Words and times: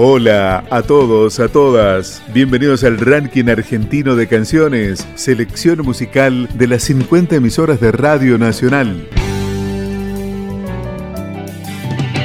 Hola 0.00 0.62
a 0.70 0.82
todos, 0.82 1.40
a 1.40 1.48
todas. 1.48 2.22
Bienvenidos 2.32 2.84
al 2.84 3.00
ranking 3.00 3.48
argentino 3.48 4.14
de 4.14 4.28
canciones, 4.28 5.04
selección 5.16 5.82
musical 5.82 6.48
de 6.54 6.68
las 6.68 6.84
50 6.84 7.34
emisoras 7.34 7.80
de 7.80 7.90
Radio 7.90 8.38
Nacional. 8.38 9.08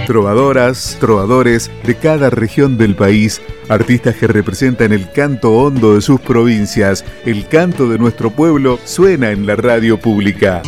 Trovadoras, 0.06 0.98
trovadores 1.00 1.72
de 1.84 1.96
cada 1.96 2.30
región 2.30 2.78
del 2.78 2.96
país, 2.96 3.42
artistas 3.70 4.18
que 4.18 4.28
representan 4.28 4.94
el 4.94 5.12
canto 5.12 5.54
hondo 5.54 5.96
de 5.96 6.02
sus 6.02 6.22
provincias, 6.22 7.04
el 7.26 7.48
canto 7.48 7.90
de 7.90 7.98
nuestro 7.98 8.30
pueblo 8.30 8.78
suena 8.86 9.32
en 9.32 9.48
la 9.48 9.56
radio 9.56 10.00
pública. 10.00 10.62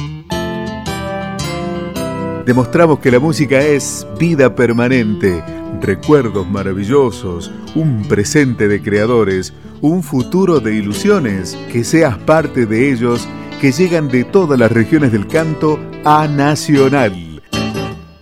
Demostramos 2.47 2.97
que 2.97 3.11
la 3.11 3.19
música 3.19 3.59
es 3.61 4.07
vida 4.17 4.55
permanente, 4.55 5.43
recuerdos 5.81 6.49
maravillosos, 6.49 7.51
un 7.75 8.03
presente 8.07 8.67
de 8.67 8.81
creadores, 8.81 9.53
un 9.81 10.03
futuro 10.03 10.59
de 10.59 10.75
ilusiones, 10.75 11.57
que 11.71 11.83
seas 11.83 12.17
parte 12.17 12.65
de 12.65 12.91
ellos 12.91 13.27
que 13.61 13.71
llegan 13.71 14.07
de 14.07 14.23
todas 14.23 14.59
las 14.59 14.71
regiones 14.71 15.11
del 15.11 15.27
canto 15.27 15.79
a 16.03 16.27
Nacional. 16.27 17.41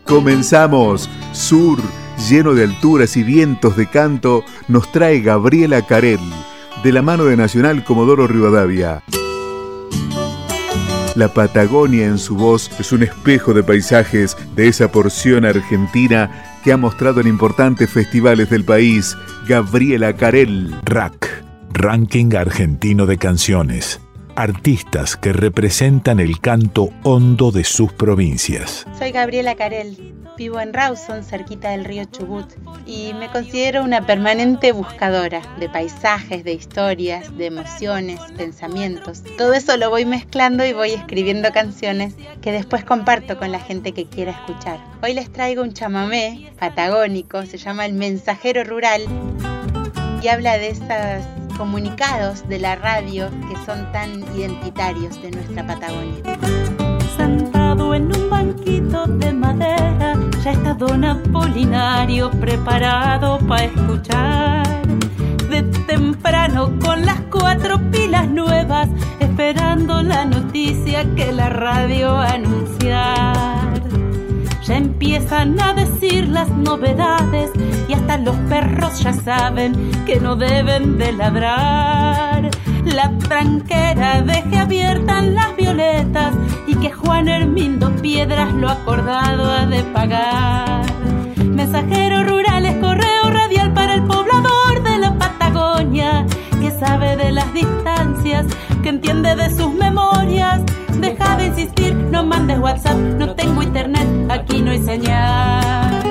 Comenzamos. 0.06 1.10
Sur, 1.32 1.80
lleno 2.30 2.54
de 2.54 2.66
alturas 2.66 3.18
y 3.18 3.24
vientos 3.24 3.76
de 3.76 3.90
canto, 3.90 4.44
nos 4.68 4.92
trae 4.92 5.22
Gabriela 5.22 5.82
Carel, 5.86 6.20
de 6.84 6.92
la 6.92 7.02
mano 7.02 7.26
de 7.26 7.36
Nacional 7.36 7.84
Comodoro 7.84 8.28
Rivadavia. 8.28 9.04
La 11.16 11.34
Patagonia 11.34 12.06
en 12.06 12.18
su 12.18 12.36
voz 12.36 12.72
es 12.80 12.92
un 12.92 13.04
espejo 13.04 13.54
de 13.54 13.64
paisajes 13.64 14.36
de 14.56 14.68
esa 14.68 14.92
porción 14.92 15.46
argentina 15.46 16.53
que 16.64 16.72
ha 16.72 16.78
mostrado 16.78 17.22
en 17.22 17.28
importantes 17.28 17.90
festivales 17.90 18.50
del 18.50 18.64
país. 18.64 19.18
Gabriela 19.48 20.16
Carel. 20.16 20.74
Rack, 20.84 21.44
Ranking 21.74 22.36
Argentino 22.36 23.06
de 23.06 23.18
Canciones. 23.18 24.00
Artistas 24.36 25.16
que 25.16 25.32
representan 25.32 26.20
el 26.20 26.40
canto 26.40 26.90
hondo 27.04 27.52
de 27.52 27.64
sus 27.64 27.94
provincias. 27.94 28.84
Soy 28.98 29.12
Gabriela 29.12 29.54
Carel, 29.54 30.16
vivo 30.36 30.60
en 30.60 30.74
Rawson, 30.74 31.24
cerquita 31.24 31.70
del 31.70 31.86
río 31.86 32.06
Chubut, 32.06 32.48
y 32.88 33.14
me 33.14 33.30
considero 33.30 33.84
una 33.84 34.08
permanente 34.08 34.72
buscadora 34.72 35.44
de 35.60 35.70
paisajes, 35.70 36.44
de 36.44 36.54
historias, 36.54 37.38
de 37.38 37.46
emociones, 37.46 38.20
pensamientos. 38.36 39.22
Todo 39.38 39.54
eso 39.54 39.78
lo 39.78 39.92
voy 39.92 40.06
mezclando 40.06 40.66
y 40.66 40.74
voy 40.74 40.94
escribiendo 40.94 41.52
canciones 41.52 42.16
que 42.42 42.52
después 42.52 42.84
comparto 42.84 43.38
con 43.38 43.52
la 43.52 43.60
gente 43.60 43.92
que 43.92 44.08
quiera 44.08 44.32
escuchar. 44.32 44.80
Hoy 45.04 45.14
les 45.14 45.32
traigo 45.32 45.62
un 45.62 45.74
chamamé 45.74 46.52
patagónico, 46.58 47.46
se 47.46 47.60
llama 47.60 47.86
El 47.86 47.94
Mensajero 47.94 48.64
Rural, 48.64 49.04
y 50.24 50.30
habla 50.30 50.58
de 50.58 50.70
esos 50.70 50.88
comunicados 51.58 52.48
de 52.48 52.58
la 52.58 52.76
radio 52.78 53.30
que 53.50 53.56
son 53.66 53.92
tan 53.92 54.22
identitarios 54.36 55.22
de 55.22 55.32
nuestra 55.32 55.68
Patagonia. 55.68 56.24
Sentado 57.18 57.94
en 57.94 58.06
un 58.16 58.30
banquito 58.30 59.06
de 59.06 59.34
madera, 59.34 60.18
ya 60.44 60.52
está 60.52 60.74
don 60.76 61.04
Apolinario 61.04 62.32
preparado 62.32 63.38
para 63.40 63.66
escuchar. 63.66 64.66
De 65.50 65.62
temprano 65.88 66.72
con 66.80 67.06
las 67.06 67.20
cuatro 67.30 67.78
pilas 67.92 68.28
nuevas, 68.30 68.88
esperando 69.20 70.02
la 70.02 70.24
noticia 70.24 71.04
que 71.16 71.34
la 71.34 71.50
radio 71.50 72.14
va 72.14 72.28
a 72.28 72.34
anunciar. 72.36 73.63
Ya 74.66 74.78
empiezan 74.78 75.60
a 75.60 75.74
decir 75.74 76.30
las 76.30 76.50
novedades 76.50 77.52
y 77.90 77.94
hasta 77.94 78.18
los 78.18 78.36
perros 78.48 78.98
ya 79.02 79.12
saben 79.12 79.92
que 80.06 80.22
no 80.22 80.38
deben 80.38 80.98
de 80.98 81.12
ladrar. 81.12 82.50
La 82.86 83.18
tranquera 83.18 84.22
deje 84.22 84.58
abiertas 84.58 85.26
las 85.26 85.56
violetas 85.58 86.34
y 86.66 86.76
que 86.76 86.92
Juan 86.92 87.28
Hermindo 87.28 87.94
Piedras 87.98 88.54
lo 88.54 88.70
acordado 88.70 89.52
ha 89.52 89.66
de 89.66 89.84
pagar. 89.84 90.86
Mensajeros 91.44 92.26
rurales, 92.26 92.76
sabe 96.86 97.16
de 97.16 97.32
las 97.32 97.54
distancias, 97.54 98.46
que 98.82 98.90
entiende 98.90 99.36
de 99.36 99.50
sus 99.56 99.74
memorias. 99.74 100.62
Deja 101.00 101.38
de 101.38 101.48
insistir, 101.48 101.94
no 101.96 102.26
mandes 102.26 102.60
WhatsApp, 102.60 102.98
no 102.98 103.34
tengo 103.36 103.64
internet, 103.64 104.08
aquí 104.30 104.62
no 104.62 104.72
hay 104.72 104.84
señal. 104.84 106.04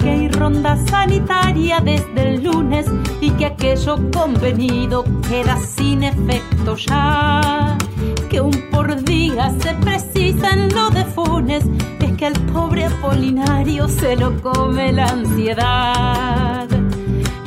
Que 0.00 0.10
hay 0.10 0.28
ronda 0.28 0.76
sanitaria 0.90 1.80
desde 1.80 2.28
el 2.28 2.42
lunes 2.42 2.86
y 3.20 3.30
que 3.30 3.46
aquello 3.46 3.98
convenido 4.12 5.04
queda 5.28 5.56
sin 5.58 6.02
efecto 6.02 6.76
ya. 6.76 7.78
Un 8.44 8.52
por 8.70 9.02
día 9.04 9.50
se 9.58 9.72
precisa 9.76 10.50
en 10.50 10.68
lo 10.74 10.90
de 10.90 11.02
Funes, 11.06 11.64
es 11.98 12.12
que 12.12 12.26
al 12.26 12.34
pobre 12.52 12.84
Apolinario 12.84 13.88
se 13.88 14.16
lo 14.16 14.38
come 14.42 14.92
la 14.92 15.06
ansiedad. 15.06 16.68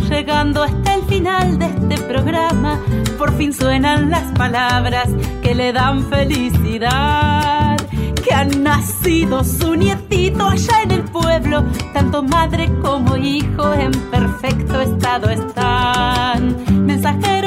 Llegando 0.10 0.64
hasta 0.64 0.96
el 0.96 1.04
final 1.04 1.60
de 1.60 1.68
este 1.68 1.98
programa, 2.00 2.80
por 3.20 3.32
fin 3.38 3.54
suenan 3.54 4.10
las 4.10 4.32
palabras 4.32 5.10
que 5.44 5.54
le 5.54 5.72
dan 5.72 6.04
felicidad. 6.10 7.78
Que 8.24 8.34
han 8.34 8.64
nacido 8.64 9.44
su 9.44 9.76
nietito 9.76 10.48
allá 10.48 10.82
en 10.82 10.92
el 10.92 11.04
pueblo, 11.04 11.64
tanto 11.94 12.24
madre 12.24 12.72
como 12.82 13.16
hijo 13.18 13.72
en 13.72 13.92
perfecto 14.10 14.82
estado 14.82 15.30
están. 15.30 16.58
Mensajeros 16.88 17.47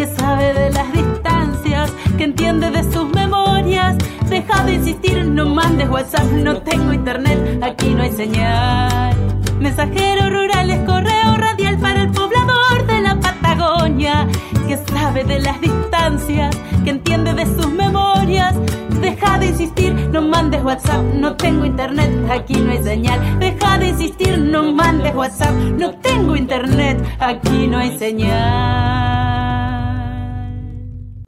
que 0.00 0.06
sabe 0.16 0.54
de 0.54 0.70
las 0.70 0.90
distancias, 0.94 1.92
que 2.16 2.24
entiende 2.24 2.70
de 2.70 2.90
sus 2.90 3.06
memorias. 3.10 3.98
Deja 4.30 4.64
de 4.64 4.76
insistir, 4.76 5.26
no 5.26 5.44
mandes 5.44 5.90
WhatsApp, 5.90 6.24
no 6.32 6.56
tengo 6.62 6.94
internet, 6.94 7.62
aquí 7.62 7.90
no 7.90 8.04
hay 8.04 8.10
señal. 8.10 9.14
Mensajeros 9.60 10.32
rurales, 10.32 10.78
correo 10.86 11.36
radial 11.36 11.76
para 11.76 12.04
el 12.04 12.10
poblador 12.12 12.86
de 12.86 13.00
la 13.02 13.20
Patagonia, 13.20 14.26
que 14.66 14.78
sabe 14.78 15.22
de 15.24 15.38
las 15.40 15.60
distancias, 15.60 16.56
que 16.82 16.90
entiende 16.90 17.34
de 17.34 17.44
sus 17.44 17.70
memorias. 17.70 18.54
Deja 19.02 19.38
de 19.38 19.48
insistir, 19.48 19.92
no 19.92 20.22
mandes 20.22 20.64
WhatsApp, 20.64 21.02
no 21.12 21.36
tengo 21.36 21.66
internet, 21.66 22.10
aquí 22.30 22.54
no 22.54 22.70
hay 22.72 22.82
señal. 22.82 23.38
Deja 23.38 23.76
de 23.76 23.88
insistir, 23.90 24.38
no 24.38 24.72
mandes 24.72 25.14
WhatsApp, 25.14 25.52
no 25.52 25.90
tengo 25.96 26.36
internet, 26.36 27.04
aquí 27.18 27.66
no 27.66 27.76
hay 27.76 27.98
señal. 27.98 29.09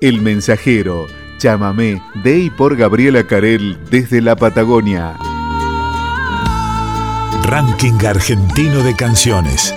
El 0.02 0.20
mensajero, 0.20 1.06
chamamé, 1.38 2.02
de 2.24 2.36
y 2.36 2.50
por 2.50 2.74
Gabriela 2.74 3.24
Carel 3.24 3.78
desde 3.88 4.20
la 4.20 4.34
Patagonia. 4.34 5.14
Ranking 7.44 8.04
Argentino 8.04 8.82
de 8.82 8.96
Canciones. 8.96 9.72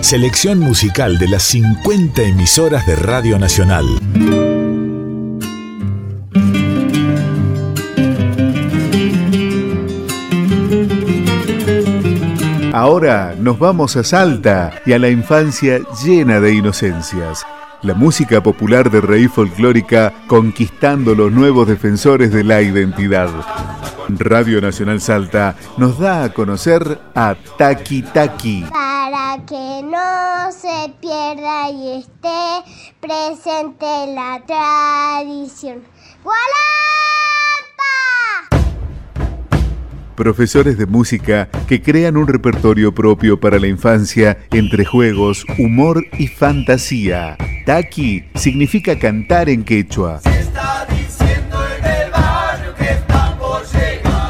Selección 0.00 0.58
musical 0.58 1.18
de 1.18 1.28
las 1.28 1.42
50 1.42 2.22
emisoras 2.22 2.86
de 2.86 2.96
Radio 2.96 3.38
Nacional. 3.38 3.84
Ahora 12.72 13.34
nos 13.38 13.58
vamos 13.58 13.96
a 13.96 14.02
Salta 14.02 14.80
y 14.86 14.94
a 14.94 14.98
la 14.98 15.10
infancia 15.10 15.82
llena 16.02 16.40
de 16.40 16.54
inocencias. 16.54 17.44
La 17.84 17.92
música 17.92 18.42
popular 18.42 18.90
de 18.90 19.02
raíz 19.02 19.30
folclórica 19.30 20.10
conquistando 20.26 21.14
los 21.14 21.30
nuevos 21.30 21.68
defensores 21.68 22.32
de 22.32 22.42
la 22.42 22.62
identidad. 22.62 23.28
Radio 24.08 24.62
Nacional 24.62 25.02
Salta 25.02 25.54
nos 25.76 25.98
da 25.98 26.24
a 26.24 26.32
conocer 26.32 26.98
a 27.14 27.36
Taki 27.58 28.00
Taki. 28.00 28.64
Para 28.72 29.36
que 29.44 29.82
no 29.82 30.50
se 30.50 30.94
pierda 30.98 31.68
y 31.68 31.98
esté 31.98 32.70
presente 33.02 34.14
la 34.14 34.40
tradición. 34.46 35.82
Profesores 40.16 40.78
de 40.78 40.86
música 40.86 41.48
que 41.66 41.82
crean 41.82 42.16
un 42.16 42.28
repertorio 42.28 42.94
propio 42.94 43.40
para 43.40 43.58
la 43.58 43.66
infancia 43.66 44.38
entre 44.52 44.84
juegos, 44.84 45.44
humor 45.58 46.06
y 46.18 46.28
fantasía. 46.28 47.36
Taki 47.66 48.24
significa 48.34 48.98
cantar 48.98 49.48
en 49.48 49.64
quechua. 49.64 50.20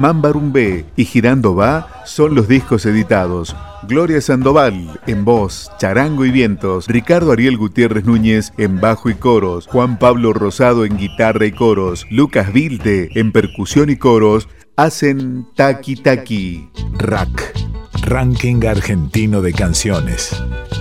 Mambarumbé 0.00 0.84
y 0.96 1.04
Girando 1.04 1.54
Va 1.54 2.02
son 2.04 2.34
los 2.34 2.48
discos 2.48 2.84
editados. 2.86 3.56
Gloria 3.86 4.20
Sandoval 4.20 4.98
en 5.06 5.24
voz, 5.24 5.70
charango 5.78 6.24
y 6.24 6.30
vientos, 6.30 6.88
Ricardo 6.88 7.32
Ariel 7.32 7.58
Gutiérrez 7.58 8.04
Núñez 8.04 8.52
en 8.56 8.80
bajo 8.80 9.10
y 9.10 9.14
coros, 9.14 9.66
Juan 9.66 9.98
Pablo 9.98 10.32
Rosado 10.32 10.84
en 10.84 10.96
guitarra 10.96 11.46
y 11.46 11.52
coros, 11.52 12.06
Lucas 12.10 12.52
Vilte 12.52 13.18
en 13.18 13.32
percusión 13.32 13.90
y 13.90 13.96
coros, 13.96 14.48
hacen 14.76 15.46
Taki 15.54 15.96
Taki. 15.96 16.68
Rack, 16.98 17.54
Ranking 18.02 18.64
Argentino 18.66 19.40
de 19.40 19.52
Canciones. 19.52 20.30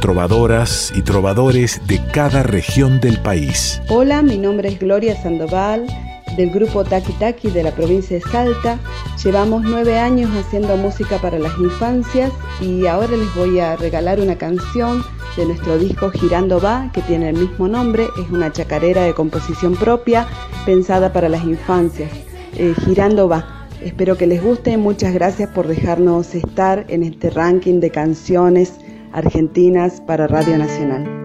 Trovadoras 0.01 0.91
y 0.95 1.01
trovadores 1.01 1.79
de 1.87 2.01
cada 2.11 2.43
región 2.43 2.99
del 2.99 3.21
país. 3.21 3.81
Hola, 3.89 4.21
mi 4.21 4.37
nombre 4.37 4.69
es 4.69 4.79
Gloria 4.79 5.15
Sandoval 5.21 5.85
del 6.35 6.49
grupo 6.49 6.83
Taki 6.83 7.13
Taki 7.13 7.51
de 7.51 7.61
la 7.61 7.71
provincia 7.71 8.17
de 8.17 8.23
Salta. 8.23 8.79
Llevamos 9.23 9.63
nueve 9.63 9.99
años 9.99 10.31
haciendo 10.35 10.75
música 10.75 11.19
para 11.19 11.37
las 11.37 11.55
infancias 11.59 12.31
y 12.59 12.87
ahora 12.87 13.15
les 13.15 13.33
voy 13.35 13.59
a 13.59 13.75
regalar 13.75 14.19
una 14.19 14.37
canción 14.37 15.03
de 15.37 15.45
nuestro 15.45 15.77
disco 15.77 16.09
Girando 16.09 16.59
Va, 16.59 16.89
que 16.93 17.01
tiene 17.03 17.29
el 17.29 17.37
mismo 17.37 17.67
nombre, 17.67 18.07
es 18.19 18.29
una 18.31 18.51
chacarera 18.51 19.03
de 19.03 19.13
composición 19.13 19.75
propia 19.75 20.27
pensada 20.65 21.13
para 21.13 21.29
las 21.29 21.43
infancias. 21.43 22.11
Eh, 22.55 22.73
Girando 22.85 23.29
Va. 23.29 23.62
Espero 23.83 24.17
que 24.17 24.27
les 24.27 24.41
guste, 24.41 24.77
muchas 24.77 25.13
gracias 25.13 25.49
por 25.49 25.67
dejarnos 25.67 26.35
estar 26.35 26.85
en 26.87 27.03
este 27.03 27.29
ranking 27.29 27.81
de 27.81 27.89
canciones 27.89 28.75
argentinas 29.11 29.99
para 29.99 30.25
Radio 30.25 30.57
Nacional. 30.57 31.22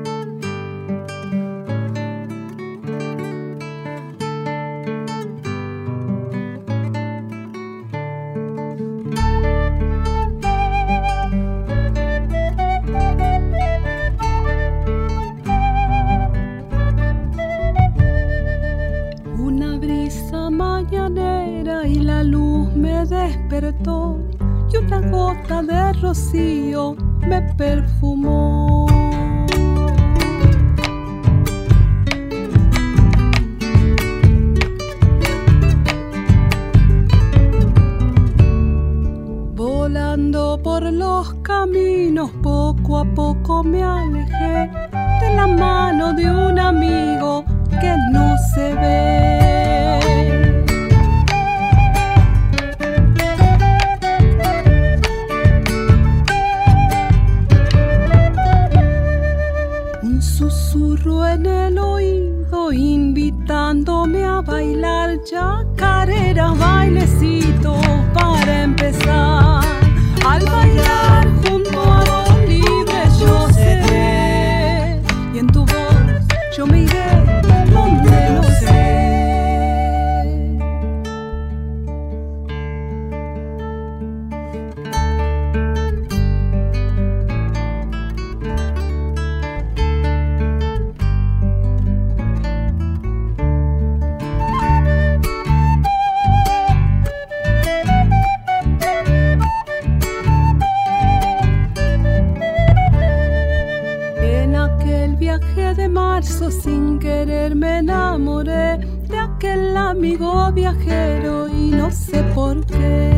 Viajero 110.59 111.49
y 111.49 111.71
no 111.71 111.91
sé 111.93 112.23
por 112.35 112.67
qué. 112.67 113.18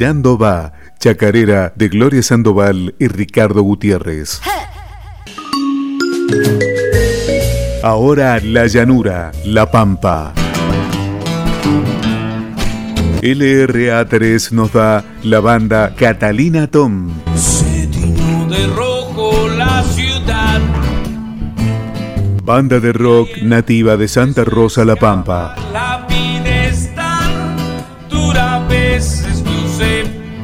Girando 0.00 0.38
va, 0.38 0.72
chacarera 0.98 1.74
de 1.76 1.90
Gloria 1.90 2.22
Sandoval 2.22 2.94
y 2.98 3.06
Ricardo 3.08 3.60
Gutiérrez. 3.60 4.40
Ahora 7.82 8.40
la 8.40 8.66
llanura, 8.66 9.30
la 9.44 9.70
pampa. 9.70 10.32
LRA3 13.20 14.52
nos 14.52 14.72
da 14.72 15.04
la 15.22 15.40
banda 15.40 15.94
Catalina 15.94 16.66
Tom. 16.66 17.10
Se 17.34 17.86
de 17.86 18.66
rojo 18.68 19.48
la 19.50 19.82
ciudad. 19.82 20.62
Banda 22.42 22.80
de 22.80 22.94
rock 22.94 23.28
nativa 23.42 23.98
de 23.98 24.08
Santa 24.08 24.44
Rosa 24.44 24.86
La 24.86 24.96
Pampa. 24.96 25.54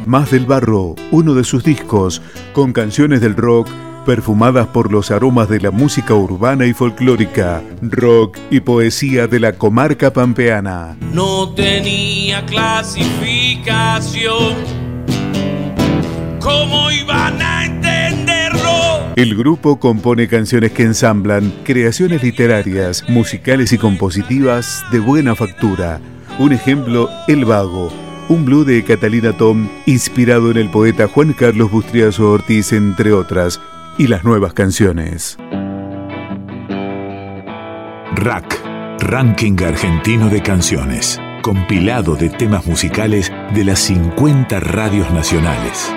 Más 0.06 0.30
del 0.30 0.46
Barro, 0.46 0.94
uno 1.10 1.34
de 1.34 1.42
sus 1.42 1.64
discos, 1.64 2.22
con 2.52 2.72
canciones 2.72 3.20
del 3.20 3.34
rock 3.34 3.68
perfumadas 4.06 4.68
por 4.68 4.92
los 4.92 5.10
aromas 5.10 5.48
de 5.48 5.58
la 5.58 5.72
música 5.72 6.14
urbana 6.14 6.64
y 6.64 6.72
folclórica, 6.72 7.60
rock 7.82 8.38
y 8.48 8.60
poesía 8.60 9.26
de 9.26 9.40
la 9.40 9.54
comarca 9.54 10.12
pampeana. 10.12 10.96
No 11.12 11.52
tenía 11.54 12.46
clasificación. 12.46 14.54
¿Cómo 16.38 16.92
iban 16.92 17.42
a 17.42 17.64
entenderlo? 17.64 19.12
El 19.16 19.34
grupo 19.34 19.80
compone 19.80 20.28
canciones 20.28 20.70
que 20.70 20.84
ensamblan 20.84 21.52
creaciones 21.64 22.22
literarias, 22.22 23.02
musicales 23.08 23.72
y 23.72 23.78
compositivas 23.78 24.84
de 24.92 25.00
buena 25.00 25.34
factura. 25.34 25.98
Un 26.38 26.52
ejemplo, 26.52 27.10
El 27.26 27.44
Vago 27.44 28.05
un 28.28 28.44
blue 28.44 28.64
de 28.64 28.82
Catalina 28.84 29.32
Tom 29.32 29.68
inspirado 29.86 30.50
en 30.50 30.56
el 30.56 30.70
poeta 30.70 31.08
Juan 31.08 31.32
Carlos 31.32 31.70
Bustriazo 31.70 32.30
Ortiz, 32.30 32.72
entre 32.72 33.12
otras, 33.12 33.60
y 33.98 34.06
las 34.08 34.24
nuevas 34.24 34.52
canciones. 34.52 35.38
Rack, 38.14 38.60
Ranking 39.00 39.56
Argentino 39.62 40.28
de 40.28 40.42
Canciones, 40.42 41.20
compilado 41.42 42.16
de 42.16 42.30
temas 42.30 42.66
musicales 42.66 43.30
de 43.54 43.64
las 43.64 43.78
50 43.80 44.58
radios 44.60 45.10
nacionales. 45.12 45.92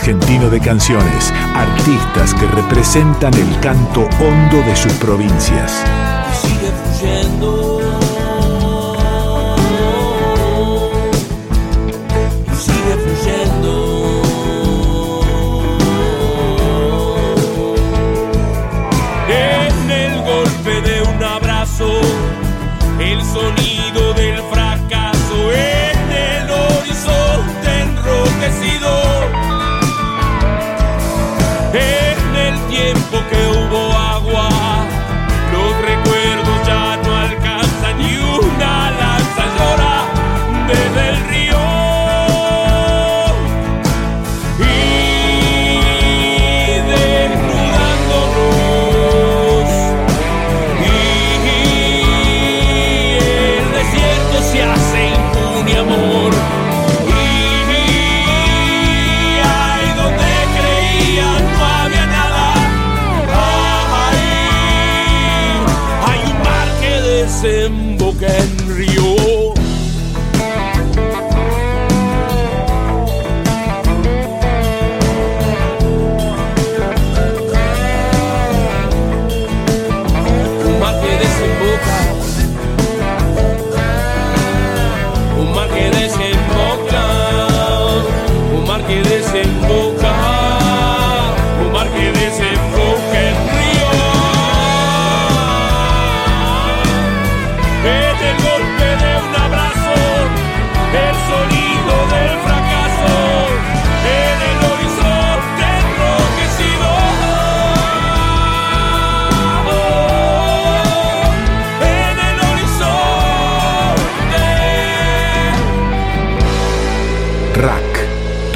Argentino 0.08 0.50
de 0.50 0.62
Canciones. 0.62 1.34
Artistas 1.54 2.34
que 2.34 2.48
representan 2.48 3.34
el 3.34 3.60
canto 3.60 4.08
hondo 4.22 4.62
de 4.66 4.74
sus 4.74 4.94
provincias. 4.94 5.84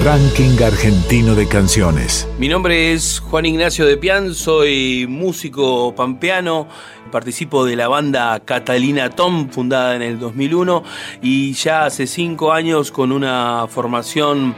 Ranking 0.04 0.60
Argentino 0.64 1.36
de 1.36 1.48
Canciones. 1.48 2.28
Mi 2.40 2.48
nombre 2.48 2.92
es 2.92 3.20
Juan 3.20 3.46
Ignacio 3.46 3.86
de 3.86 3.98
Pian, 3.98 4.34
soy 4.34 5.06
músico 5.08 5.94
pampeano, 5.94 6.68
participo 7.12 7.66
de 7.66 7.76
la 7.76 7.88
banda 7.88 8.40
Catalina 8.40 9.12
Tom, 9.12 9.50
fundada 9.50 9.96
en 9.96 10.02
el 10.02 10.18
2001, 10.18 10.84
y 11.22 11.54
ya 11.54 11.86
hace 11.86 12.08
cinco 12.08 12.52
años 12.52 12.92
con 12.92 13.12
una 13.12 13.68
formación 13.70 14.56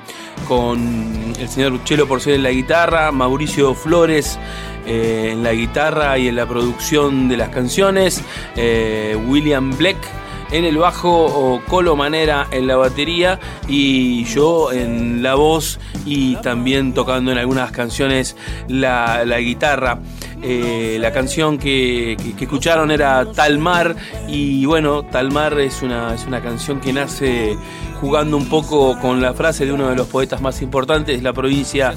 con 0.47 1.33
el 1.37 1.49
señor 1.49 1.83
Chelo 1.83 2.07
Porcel 2.07 2.35
en 2.35 2.43
la 2.43 2.51
guitarra, 2.51 3.11
Mauricio 3.11 3.75
Flores 3.75 4.39
eh, 4.85 5.31
en 5.33 5.43
la 5.43 5.51
guitarra 5.51 6.17
y 6.17 6.29
en 6.29 6.37
la 6.37 6.47
producción 6.47 7.27
de 7.27 7.35
las 7.35 7.49
canciones, 7.49 8.23
eh, 8.55 9.17
William 9.27 9.75
Black 9.77 10.22
en 10.51 10.65
el 10.65 10.77
bajo 10.77 11.61
Colo 11.67 11.95
Manera 11.95 12.47
en 12.51 12.67
la 12.67 12.75
batería 12.75 13.39
y 13.67 14.23
yo 14.25 14.71
en 14.71 15.23
la 15.23 15.35
voz 15.35 15.79
y 16.05 16.35
también 16.37 16.93
tocando 16.93 17.31
en 17.31 17.37
algunas 17.37 17.71
canciones 17.71 18.35
la, 18.67 19.23
guitarra. 19.39 19.99
Eh, 20.41 20.97
la 20.99 21.11
canción 21.13 21.57
que, 21.57 22.13
escucharon 22.39 22.91
era 22.91 23.31
Talmar 23.31 23.95
y 24.27 24.65
bueno, 24.65 25.03
Talmar 25.03 25.57
es 25.59 25.81
una, 25.81 26.13
es 26.13 26.25
una 26.25 26.41
canción 26.41 26.81
que 26.81 26.91
nace 26.91 27.57
jugando 28.03 28.35
un 28.35 28.49
poco 28.49 28.99
con 28.99 29.21
la 29.21 29.33
frase 29.33 29.65
de 29.65 29.71
uno 29.71 29.87
de 29.87 29.95
los 29.95 30.07
poetas 30.07 30.41
más 30.41 30.61
importantes, 30.61 31.23
la 31.23 31.31
provincia 31.31 31.93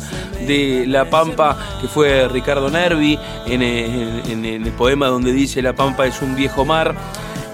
de 0.46 0.84
La 0.86 1.10
Pampa, 1.10 1.58
que 1.80 1.88
fue 1.88 2.28
Ricardo 2.28 2.70
Nervi, 2.70 3.18
en 3.46 3.60
el, 3.62 4.72
poema 4.78 5.08
donde 5.08 5.32
dice 5.32 5.62
La 5.62 5.72
Pampa 5.72 6.06
es 6.06 6.22
un 6.22 6.36
viejo 6.36 6.64
mar, 6.64 6.94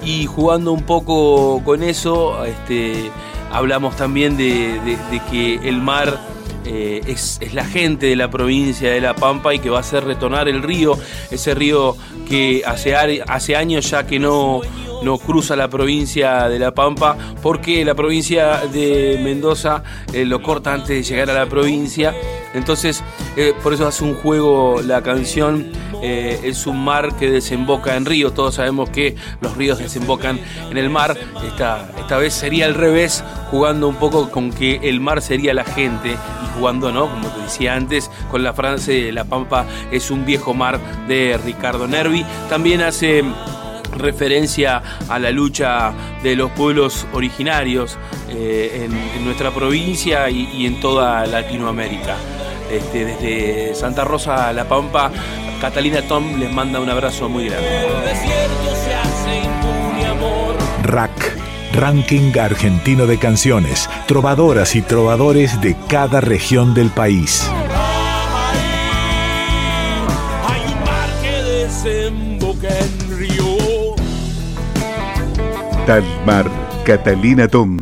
y 0.05 0.27
jugando 0.27 0.73
un 0.73 0.83
poco 0.83 1.63
con 1.65 1.83
eso, 1.83 2.45
este, 2.45 3.11
hablamos 3.51 3.97
también 3.97 4.37
de 4.37 4.99
que 5.31 5.57
el 5.69 5.81
mar 5.81 6.19
eh, 6.65 7.01
es, 7.07 7.41
la 7.53 7.65
gente 7.65 8.07
de 8.07 8.17
la 8.17 8.31
provincia 8.31 8.91
de 8.91 9.01
La 9.01 9.15
Pampa 9.15 9.53
y 9.53 9.59
que 9.59 9.69
va 9.69 9.79
a 9.79 9.81
hacer 9.81 10.05
retornar 10.05 10.49
el 10.49 10.63
río, 10.63 10.97
ese 11.31 11.55
río 11.55 11.97
que 12.29 12.63
hace, 12.65 12.95
hace 12.95 13.57
años 13.57 13.91
ya 13.91 14.07
que 14.07 14.21
no, 14.21 14.61
no 15.03 15.19
cruza 15.19 15.57
la 15.57 15.69
provincia 15.69 16.49
de 16.49 16.59
La 16.59 16.73
Pampa 16.73 17.17
porque 17.43 17.85
la 17.85 17.95
provincia 17.95 18.63
de 18.73 19.21
Mendoza 19.23 19.83
eh, 20.13 20.25
lo 20.25 20.43
corta 20.43 20.73
antes 20.73 20.89
de 20.89 21.03
llegar 21.03 21.31
a 21.31 21.35
la 21.35 21.47
provincia. 21.47 22.15
Entonces, 22.55 23.03
eh, 23.37 23.55
por 23.63 23.73
eso 23.73 23.87
hace 23.87 24.05
un 24.05 24.15
juego 24.15 24.81
la 24.83 25.03
canción. 25.03 25.71
Eh, 26.05 26.41
es 26.45 26.67
un 26.67 26.83
mar 26.83 27.17
que 27.17 27.31
desemboca 27.31 27.97
en 27.97 28.05
río. 28.05 28.33
Todos 28.33 28.57
sabemos 28.57 28.91
que 28.91 29.15
los 29.41 29.57
ríos 29.57 29.79
desembocan 29.79 30.41
en 30.71 30.77
el 30.77 30.91
mar. 30.91 31.17
Esta, 31.47 31.89
esta 31.99 32.17
vez 32.19 32.35
sería 32.35 32.67
al 32.67 32.75
revés, 32.75 33.23
jugando 33.51 33.89
un 33.89 33.95
poco 33.95 34.31
con 34.31 34.53
que 34.53 34.81
el 34.83 35.01
mar 35.01 35.23
sería 35.23 35.55
la 35.55 35.65
gente 35.65 36.11
y 36.11 36.59
jugando, 36.59 36.91
¿no? 36.91 37.09
Como 37.09 37.29
te 37.29 37.43
decía 37.43 37.75
antes, 37.75 38.11
con 38.31 38.43
la 38.43 38.53
frase 38.53 39.13
La 39.13 39.25
Pampa 39.25 39.65
es 39.93 40.11
un 40.11 40.25
viejo 40.25 40.55
mar 40.55 40.81
de 41.07 41.39
Ricardo 41.45 41.87
Nervi. 41.87 42.27
También 42.49 42.83
hace 42.83 43.23
referencia 43.97 44.83
a 45.09 45.19
la 45.19 45.31
lucha 45.31 45.93
de 46.23 46.37
los 46.37 46.51
pueblos 46.53 47.07
originarios 47.13 47.99
eh, 48.31 48.89
en, 48.89 49.25
nuestra 49.25 49.51
provincia 49.51 50.29
y, 50.31 50.67
en 50.67 50.81
toda 50.81 51.27
Latinoamérica. 51.27 52.17
Este, 52.71 53.05
desde 53.05 53.75
Santa 53.75 54.05
Rosa 54.05 54.49
a 54.49 54.53
La 54.53 54.65
Pampa, 54.65 55.11
Catalina 55.61 56.03
Tom 56.03 56.39
les 56.39 56.51
manda 56.51 56.81
un 56.81 56.91
abrazo 56.91 57.29
muy 57.29 57.49
grande. 57.49 57.69
Rack, 60.83 61.37
ranking 61.75 62.37
argentino 62.39 63.07
de 63.07 63.19
canciones, 63.19 63.89
trovadoras 64.07 64.75
y 64.75 64.83
trovadores 64.83 65.61
de 65.61 65.77
cada 65.89 66.21
región 66.21 66.75
del 66.75 66.91
país. 66.91 67.49
Talmar, 75.87 76.49
Catalina 76.85 77.49
Tom. 77.49 77.77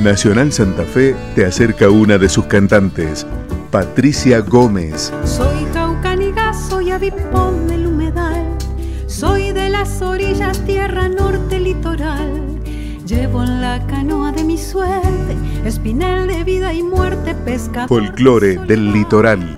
Nacional 0.00 0.52
Santa 0.52 0.82
Fe 0.82 1.14
te 1.36 1.46
acerca 1.46 1.88
una 1.88 2.18
de 2.18 2.28
sus 2.28 2.46
cantantes, 2.46 3.24
Patricia 3.70 4.40
Gómez. 4.40 5.12
Soy 5.24 5.64
caucaniga, 5.72 6.52
soy 6.52 6.90
avipón 6.90 7.68
del 7.68 7.86
humedal, 7.86 8.44
soy 9.06 9.52
de 9.52 9.68
las 9.68 10.02
orillas, 10.02 10.64
tierra 10.66 11.08
norte 11.08 11.60
litoral. 11.60 12.42
Llevo 13.06 13.44
en 13.44 13.60
la 13.60 13.86
canoa 13.86 14.32
de 14.32 14.42
mi 14.42 14.58
suerte, 14.58 15.36
espinel 15.64 16.26
de 16.26 16.42
vida 16.42 16.74
y 16.74 16.82
muerte, 16.82 17.36
pesca. 17.44 17.86
Folclore 17.86 18.56
del 18.66 18.92
litoral. 18.92 19.56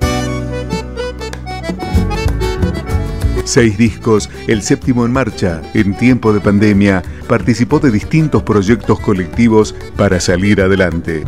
Seis 3.55 3.79
discos, 3.79 4.29
el 4.49 4.63
séptimo 4.63 5.05
en 5.07 5.13
marcha. 5.13 5.63
En 5.75 5.97
tiempo 5.97 6.33
de 6.33 6.41
pandemia, 6.41 7.05
participó 7.29 7.79
de 7.79 7.93
distintos 7.93 8.43
proyectos 8.43 8.99
colectivos 8.99 9.77
para 9.95 10.19
salir 10.19 10.61
adelante. 10.61 11.23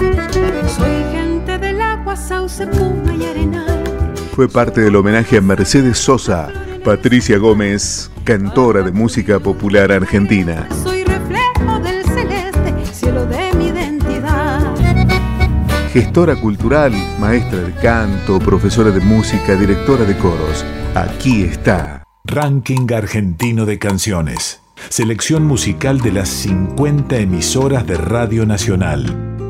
Soy 0.77 1.05
gente 1.12 1.57
del 1.57 1.81
agua, 1.81 2.16
sauce, 2.16 2.66
puma 2.66 3.14
y 3.14 3.27
arenal. 3.27 3.85
Fue 4.35 4.48
parte 4.48 4.81
del 4.81 4.96
homenaje 4.96 5.37
a 5.37 5.40
Mercedes 5.40 5.98
Sosa, 5.98 6.48
Patricia 6.85 7.38
Gómez, 7.38 8.11
cantora 8.24 8.83
de 8.83 8.90
música 8.90 9.38
popular 9.38 9.92
argentina. 9.92 10.66
Soy 10.83 11.05
reflejo 11.05 11.79
del 11.79 12.03
celeste, 12.07 12.74
cielo 12.92 13.24
de 13.27 13.55
mi 13.55 13.68
identidad. 13.68 14.74
Gestora 15.92 16.35
cultural, 16.35 16.92
maestra 17.20 17.61
de 17.61 17.72
canto, 17.74 18.40
profesora 18.40 18.90
de 18.90 19.01
música, 19.01 19.55
directora 19.55 20.05
de 20.05 20.16
coros. 20.18 20.64
Aquí 20.96 21.44
está. 21.44 22.06
Ranking 22.29 22.93
Argentino 22.93 23.67
de 23.67 23.79
Canciones. 23.79 24.61
Selección 24.89 25.45
musical 25.45 26.01
de 26.01 26.11
las 26.11 26.29
50 26.29 27.19
emisoras 27.19 27.87
de 27.87 27.97
Radio 27.97 28.45
Nacional. 28.45 29.45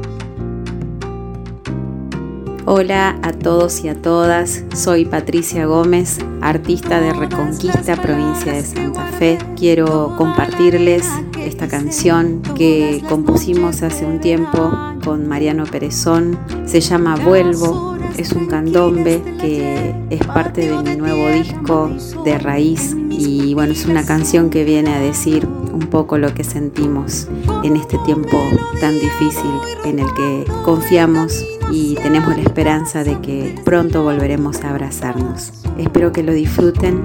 Hola 2.69 3.17
a 3.23 3.31
todos 3.31 3.85
y 3.85 3.89
a 3.89 3.95
todas, 3.95 4.65
soy 4.75 5.05
Patricia 5.05 5.67
Gómez, 5.67 6.19
artista 6.41 7.01
de 7.01 7.13
Reconquista, 7.13 7.95
provincia 7.95 8.55
de 8.55 8.65
Santa 8.65 9.07
Fe. 9.07 9.39
Quiero 9.57 10.17
compartirles 10.19 11.09
esta 11.39 11.69
canción 11.69 12.43
que 12.57 13.05
compusimos 13.09 13.85
hace 13.85 14.05
un 14.05 14.19
tiempo 14.19 14.77
con 15.05 15.29
Mariano 15.29 15.63
Perezón. 15.65 16.37
Se 16.65 16.81
llama 16.81 17.15
Vuelvo 17.15 17.97
es 18.19 18.33
un 18.33 18.47
candombe 18.47 19.23
que 19.41 19.95
es 20.11 20.27
parte 20.27 20.71
de 20.71 20.83
mi 20.83 20.97
nuevo 20.97 21.29
disco 21.31 21.91
de 22.25 22.39
raíz 22.39 22.97
y 23.11 23.55
bueno, 23.55 23.73
es 23.73 23.87
una 23.87 24.05
canción 24.05 24.51
que 24.51 24.65
viene 24.65 24.93
a 24.95 24.99
decir 24.99 25.47
un 25.47 25.87
poco 25.91 26.19
lo 26.19 26.33
que 26.35 26.43
sentimos 26.43 27.29
en 27.63 27.77
este 27.77 27.99
tiempo 27.99 28.43
tan 28.81 28.95
difícil 28.99 29.51
en 29.85 29.99
el 29.99 30.07
que 30.15 30.45
confiamos 30.65 31.45
y 31.71 31.95
tenemos 31.97 32.37
la 32.37 32.43
esperanza 32.43 33.05
de 33.05 33.21
que 33.21 33.55
pronto 33.65 34.03
volveremos 34.03 34.63
a 34.65 34.71
abrazarnos. 34.71 35.53
Espero 35.79 36.13
que 36.13 36.23
lo 36.23 36.33
disfruten. 36.33 37.03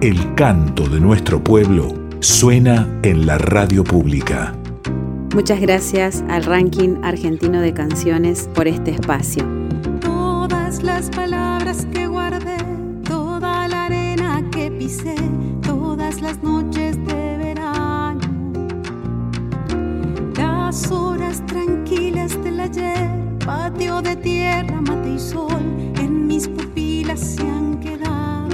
El 0.00 0.34
canto 0.34 0.88
de 0.88 1.00
nuestro 1.00 1.42
pueblo 1.42 1.94
suena 2.20 2.88
en 3.02 3.26
la 3.26 3.38
radio 3.38 3.84
pública. 3.84 4.54
Muchas 5.34 5.60
gracias 5.60 6.24
al 6.28 6.44
ranking 6.44 6.96
argentino 7.02 7.60
de 7.60 7.74
canciones 7.74 8.48
por 8.54 8.68
este 8.68 8.92
espacio 8.92 9.44
las 10.82 11.10
palabras 11.10 11.86
que 11.92 12.06
guardé, 12.06 12.56
toda 13.04 13.68
la 13.68 13.86
arena 13.86 14.42
que 14.50 14.70
pisé, 14.70 15.14
todas 15.62 16.20
las 16.20 16.42
noches 16.42 16.96
de 17.06 17.36
verano, 17.38 18.20
las 20.36 20.90
horas 20.90 21.44
tranquilas 21.46 22.42
del 22.42 22.60
ayer, 22.60 23.10
patio 23.46 24.02
de 24.02 24.16
tierra, 24.16 24.80
mate 24.80 25.10
y 25.10 25.18
sol, 25.20 25.62
en 26.00 26.26
mis 26.26 26.48
pupilas 26.48 27.20
se 27.20 27.42
han 27.42 27.78
quedado. 27.78 28.45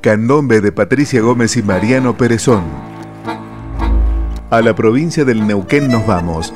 Candombe 0.00 0.60
de 0.60 0.70
Patricia 0.70 1.20
Gómez 1.20 1.56
y 1.56 1.64
Mariano 1.64 2.16
Perezón. 2.16 2.62
A 4.50 4.60
la 4.60 4.72
provincia 4.72 5.24
del 5.24 5.44
Neuquén 5.44 5.88
nos 5.88 6.06
vamos. 6.06 6.54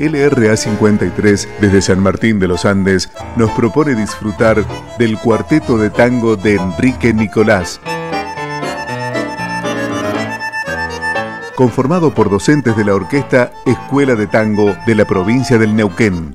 LRA 0.00 0.56
53 0.56 1.48
desde 1.60 1.82
San 1.82 2.02
Martín 2.02 2.38
de 2.38 2.48
los 2.48 2.64
Andes 2.64 3.10
nos 3.36 3.50
propone 3.50 3.94
disfrutar 3.94 4.64
del 4.98 5.18
cuarteto 5.18 5.76
de 5.76 5.90
tango 5.90 6.36
de 6.36 6.54
Enrique 6.54 7.12
Nicolás. 7.12 7.82
Conformado 11.54 12.14
por 12.14 12.30
docentes 12.30 12.74
de 12.78 12.84
la 12.86 12.94
Orquesta 12.94 13.52
Escuela 13.66 14.14
de 14.14 14.26
Tango 14.26 14.74
de 14.86 14.94
la 14.94 15.04
provincia 15.04 15.58
del 15.58 15.76
Neuquén. 15.76 16.34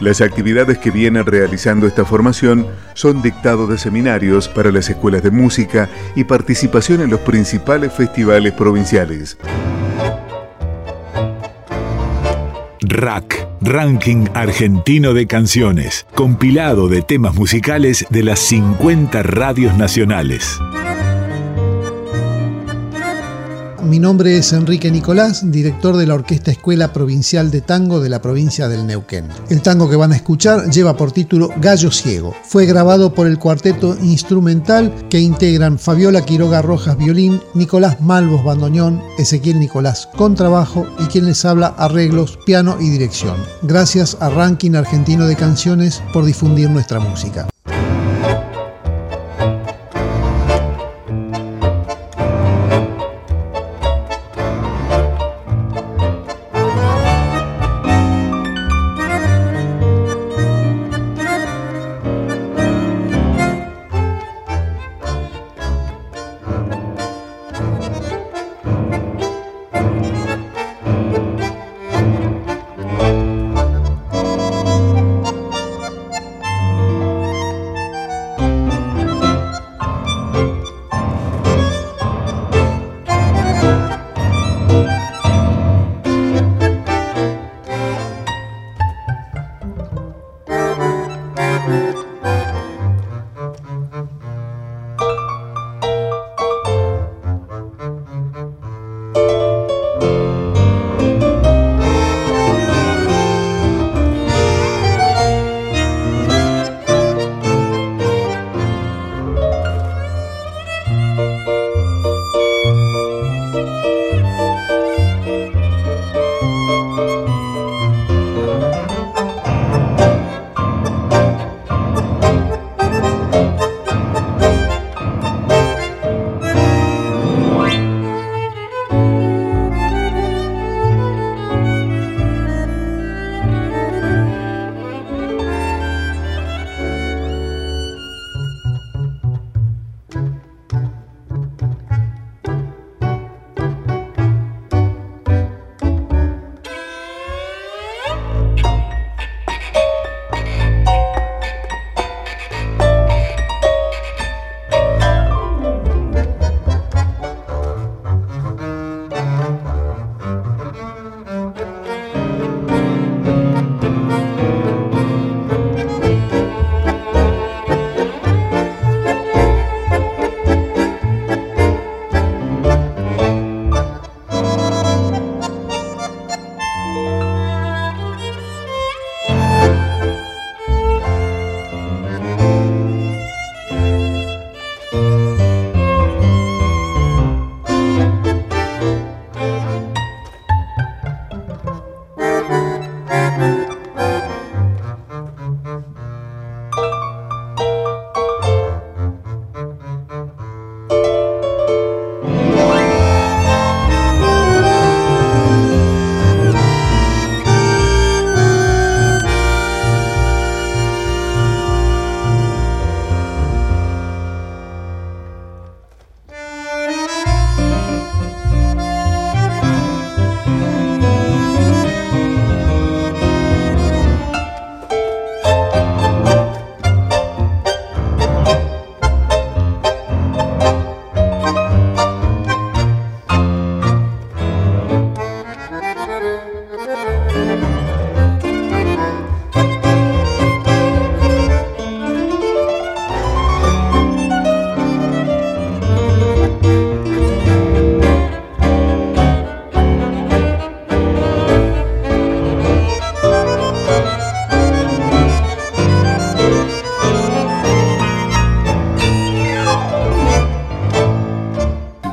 Las 0.00 0.22
actividades 0.22 0.78
que 0.78 0.90
viene 0.90 1.22
realizando 1.22 1.86
esta 1.86 2.06
formación 2.06 2.66
son 2.94 3.20
dictado 3.20 3.66
de 3.66 3.76
seminarios 3.76 4.48
para 4.48 4.72
las 4.72 4.88
escuelas 4.88 5.22
de 5.22 5.30
música 5.30 5.90
y 6.16 6.24
participación 6.24 7.02
en 7.02 7.10
los 7.10 7.20
principales 7.20 7.92
festivales 7.92 8.54
provinciales. 8.54 9.36
Rack, 12.80 13.46
Ranking 13.60 14.26
Argentino 14.32 15.12
de 15.12 15.26
Canciones, 15.26 16.06
compilado 16.14 16.88
de 16.88 17.02
temas 17.02 17.34
musicales 17.34 18.06
de 18.08 18.22
las 18.22 18.40
50 18.40 19.22
radios 19.22 19.76
nacionales. 19.76 20.58
Mi 23.82 23.98
nombre 23.98 24.36
es 24.36 24.52
Enrique 24.52 24.90
Nicolás, 24.90 25.50
director 25.50 25.96
de 25.96 26.06
la 26.06 26.14
Orquesta 26.14 26.50
Escuela 26.50 26.92
Provincial 26.92 27.50
de 27.50 27.62
Tango 27.62 28.00
de 28.00 28.10
la 28.10 28.20
provincia 28.20 28.68
del 28.68 28.86
Neuquén. 28.86 29.26
El 29.48 29.62
tango 29.62 29.88
que 29.88 29.96
van 29.96 30.12
a 30.12 30.16
escuchar 30.16 30.70
lleva 30.70 30.96
por 30.96 31.12
título 31.12 31.48
Gallo 31.60 31.90
Ciego. 31.90 32.34
Fue 32.44 32.66
grabado 32.66 33.14
por 33.14 33.26
el 33.26 33.38
cuarteto 33.38 33.96
instrumental 34.02 35.08
que 35.08 35.18
integran 35.18 35.78
Fabiola 35.78 36.24
Quiroga 36.24 36.60
Rojas 36.62 36.98
violín, 36.98 37.40
Nicolás 37.54 38.00
Malvos 38.00 38.44
bandoneón, 38.44 39.02
Ezequiel 39.18 39.58
Nicolás 39.58 40.08
contrabajo 40.16 40.86
y 40.98 41.04
quien 41.04 41.26
les 41.26 41.44
habla 41.44 41.68
arreglos, 41.68 42.38
piano 42.44 42.76
y 42.80 42.90
dirección. 42.90 43.36
Gracias 43.62 44.16
a 44.20 44.28
Ranking 44.28 44.74
Argentino 44.74 45.26
de 45.26 45.36
Canciones 45.36 46.02
por 46.12 46.24
difundir 46.24 46.68
nuestra 46.70 47.00
música. 47.00 47.48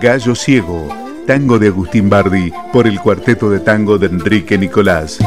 Gallo 0.08 0.36
Ciego, 0.36 0.88
tango 1.28 1.60
de 1.60 1.68
Agustín 1.68 2.10
Bardi 2.10 2.54
por 2.72 2.88
el 2.88 2.98
cuarteto 2.98 3.50
de 3.50 3.60
tango 3.60 3.98
de 3.98 4.08
Enrique 4.08 4.58
Nicolás. 4.58 5.18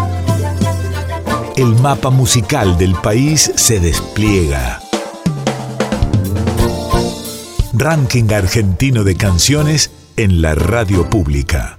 el 1.54 1.74
mapa 1.82 2.08
musical 2.08 2.78
del 2.78 2.94
país 2.94 3.52
se 3.56 3.78
despliega. 3.78 4.80
Ranking 7.74 8.32
argentino 8.32 9.04
de 9.04 9.16
canciones 9.16 9.90
en 10.16 10.40
la 10.40 10.54
radio 10.54 11.10
pública. 11.10 11.78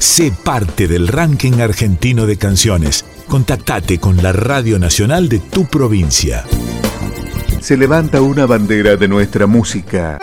Sé 0.00 0.32
parte 0.42 0.88
del 0.88 1.06
ranking 1.06 1.60
argentino 1.60 2.26
de 2.26 2.36
canciones. 2.36 3.04
Contactate 3.28 4.00
con 4.00 4.16
la 4.24 4.32
Radio 4.32 4.80
Nacional 4.80 5.28
de 5.28 5.38
tu 5.38 5.66
provincia. 5.66 6.44
Se 7.66 7.76
levanta 7.76 8.22
una 8.22 8.46
bandera 8.46 8.94
de 8.94 9.08
nuestra 9.08 9.48
música. 9.48 10.20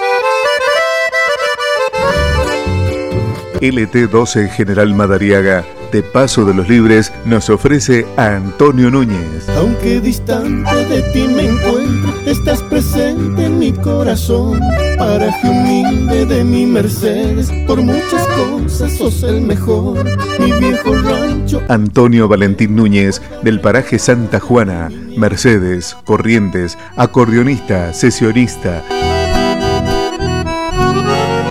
LT12 3.60 4.50
General 4.50 4.94
Madariaga, 4.96 5.66
de 5.94 6.02
Paso 6.02 6.44
de 6.44 6.56
los 6.56 6.68
Libres, 6.68 7.14
nos 7.24 7.52
ofrece 7.52 8.06
a 8.18 8.36
Antonio 8.36 8.90
Núñez. 8.90 9.48
Aunque 9.56 10.02
distante 10.02 10.76
de 10.88 11.04
ti 11.14 11.28
me 11.28 11.46
encuentro, 11.46 12.12
estás 12.26 12.64
presente 12.64 13.46
en 13.46 13.60
mi 13.60 13.72
corazón. 13.72 14.60
Paraje 14.98 15.48
humilde 15.48 16.26
de 16.26 16.44
mi 16.44 16.66
Mercedes, 16.66 17.52
por 17.68 17.80
muchas 17.80 18.28
cosas 18.28 18.92
sos 18.98 19.22
el 19.22 19.42
mejor, 19.42 20.04
mi 20.40 20.52
viejo 20.54 20.96
rancho. 20.96 21.62
Antonio 21.70 22.28
Valentín 22.28 22.76
Núñez, 22.76 23.22
del 23.44 23.62
paraje 23.62 24.00
Santa 24.00 24.40
Juana, 24.40 24.90
Mercedes, 25.16 25.96
Corrientes, 26.06 26.76
acordeonista, 26.98 27.94
sesionista 27.94 28.84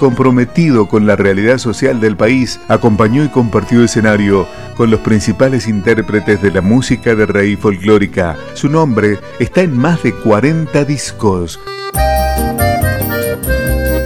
comprometido 0.03 0.89
con 0.89 1.07
la 1.07 1.15
realidad 1.15 1.59
social 1.59 2.01
del 2.01 2.17
país, 2.17 2.59
acompañó 2.67 3.23
y 3.23 3.29
compartió 3.29 3.85
escenario 3.85 4.49
con 4.77 4.91
los 4.91 4.99
principales 4.99 5.69
intérpretes 5.69 6.43
de 6.43 6.51
la 6.51 6.61
música 6.61 7.15
de 7.15 7.25
raíz 7.25 7.61
folclórica. 7.61 8.37
Su 8.55 8.69
nombre 8.69 9.21
está 9.39 9.61
en 9.61 9.79
más 9.79 10.03
de 10.03 10.13
40 10.13 10.85
discos. 10.87 11.61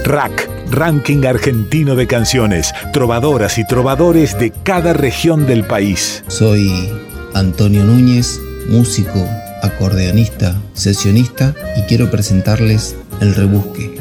Rack, 0.05 0.47
Ranking 0.69 1.25
Argentino 1.25 1.95
de 1.95 2.05
Canciones, 2.05 2.75
trovadoras 2.93 3.57
y 3.57 3.65
trovadores 3.65 4.37
de 4.37 4.51
cada 4.51 4.93
región 4.93 5.47
del 5.47 5.63
país. 5.63 6.23
Soy 6.27 6.93
Antonio 7.33 7.83
Núñez, 7.83 8.39
músico, 8.69 9.27
acordeonista, 9.63 10.61
sesionista 10.73 11.55
y 11.75 11.81
quiero 11.87 12.11
presentarles 12.11 12.95
El 13.19 13.33
Rebusque. 13.33 13.99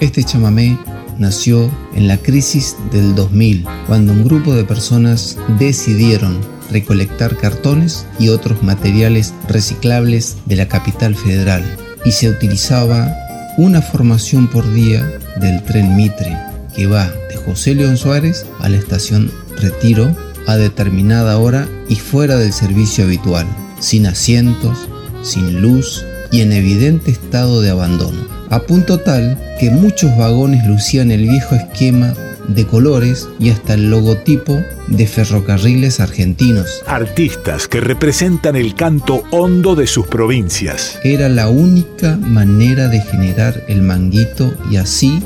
Este 0.00 0.24
chamamé 0.24 0.76
nació 1.18 1.70
en 1.94 2.08
la 2.08 2.16
crisis 2.18 2.76
del 2.92 3.14
2000, 3.14 3.66
cuando 3.86 4.12
un 4.12 4.24
grupo 4.24 4.54
de 4.54 4.64
personas 4.64 5.36
decidieron 5.58 6.38
recolectar 6.70 7.36
cartones 7.36 8.06
y 8.18 8.28
otros 8.28 8.62
materiales 8.62 9.34
reciclables 9.48 10.36
de 10.46 10.56
la 10.56 10.68
capital 10.68 11.14
federal 11.14 11.64
y 12.04 12.12
se 12.12 12.30
utilizaba 12.30 13.14
una 13.58 13.82
formación 13.82 14.48
por 14.48 14.70
día 14.72 15.08
del 15.40 15.62
tren 15.64 15.96
Mitre 15.96 16.36
que 16.74 16.86
va 16.86 17.06
de 17.28 17.36
José 17.36 17.74
León 17.74 17.96
Suárez 17.96 18.46
a 18.60 18.68
la 18.68 18.76
estación 18.76 19.30
Retiro 19.60 20.14
a 20.46 20.56
determinada 20.56 21.38
hora 21.38 21.68
y 21.88 21.96
fuera 21.96 22.36
del 22.36 22.52
servicio 22.52 23.04
habitual, 23.04 23.46
sin 23.78 24.06
asientos, 24.06 24.88
sin 25.22 25.62
luz 25.62 26.04
y 26.30 26.40
en 26.40 26.52
evidente 26.52 27.12
estado 27.12 27.60
de 27.60 27.70
abandono 27.70 28.43
a 28.54 28.60
punto 28.60 29.00
tal 29.00 29.36
que 29.58 29.68
muchos 29.68 30.16
vagones 30.16 30.64
lucían 30.64 31.10
el 31.10 31.22
viejo 31.22 31.56
esquema 31.56 32.14
de 32.46 32.64
colores 32.64 33.28
y 33.40 33.50
hasta 33.50 33.74
el 33.74 33.90
logotipo 33.90 34.62
de 34.86 35.08
ferrocarriles 35.08 35.98
argentinos. 35.98 36.84
Artistas 36.86 37.66
que 37.66 37.80
representan 37.80 38.54
el 38.54 38.76
canto 38.76 39.24
hondo 39.32 39.74
de 39.74 39.88
sus 39.88 40.06
provincias. 40.06 41.00
Era 41.02 41.28
la 41.28 41.48
única 41.48 42.16
manera 42.16 42.86
de 42.86 43.00
generar 43.00 43.64
el 43.66 43.82
manguito 43.82 44.54
y 44.70 44.76
así 44.76 45.20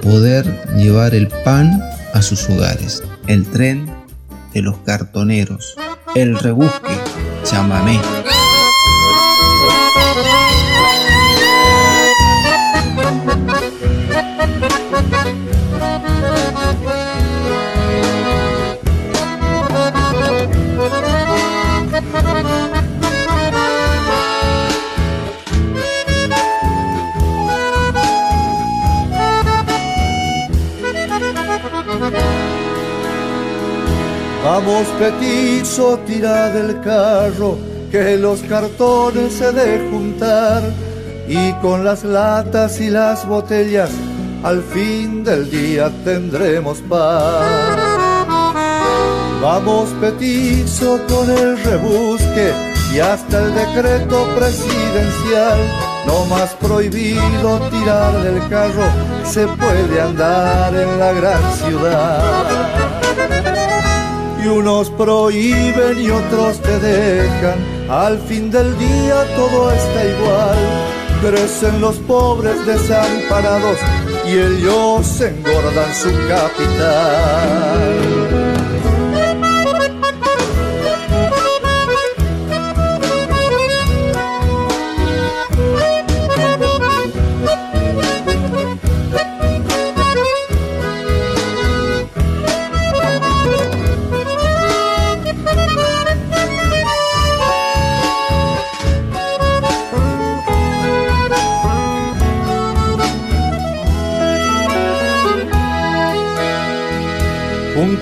poder 0.00 0.46
llevar 0.76 1.16
el 1.16 1.26
pan 1.26 1.82
a 2.14 2.22
sus 2.22 2.48
hogares. 2.48 3.02
El 3.26 3.46
tren 3.46 3.90
de 4.54 4.62
los 4.62 4.78
cartoneros. 4.78 5.74
El 6.14 6.38
rebusque. 6.38 6.94
Chamamé. 7.42 7.98
Vamos 34.70 34.86
petizo, 35.00 35.98
tira 36.06 36.48
del 36.50 36.80
carro, 36.80 37.58
que 37.90 38.16
los 38.16 38.40
cartones 38.42 39.32
se 39.32 39.50
de 39.50 39.90
juntar. 39.90 40.62
Y 41.26 41.52
con 41.54 41.84
las 41.84 42.04
latas 42.04 42.80
y 42.80 42.88
las 42.88 43.26
botellas 43.26 43.90
al 44.44 44.62
fin 44.62 45.24
del 45.24 45.50
día 45.50 45.90
tendremos 46.04 46.78
paz. 46.88 47.78
Vamos 49.42 49.88
petizo 50.00 51.00
con 51.08 51.28
el 51.28 51.58
rebusque 51.64 52.52
y 52.94 53.00
hasta 53.00 53.42
el 53.42 53.52
decreto 53.52 54.28
presidencial, 54.36 55.58
no 56.06 56.26
más 56.26 56.54
prohibido 56.54 57.58
tirar 57.70 58.22
del 58.22 58.48
carro, 58.48 58.86
se 59.24 59.48
puede 59.48 60.00
andar 60.00 60.72
en 60.76 60.98
la 61.00 61.12
gran 61.12 61.54
ciudad 61.54 62.79
y 64.42 64.48
unos 64.48 64.90
prohíben 64.90 66.00
y 66.00 66.10
otros 66.10 66.60
te 66.60 66.78
dejan. 66.78 67.58
Al 67.88 68.18
fin 68.18 68.50
del 68.50 68.76
día 68.78 69.24
todo 69.36 69.70
está 69.72 70.04
igual. 70.04 70.58
Crecen 71.22 71.80
los 71.80 71.96
pobres 71.96 72.64
desamparados 72.66 73.76
y 74.26 74.32
ellos 74.38 75.20
engordan 75.20 75.94
su 75.94 76.10
capital. 76.28 78.09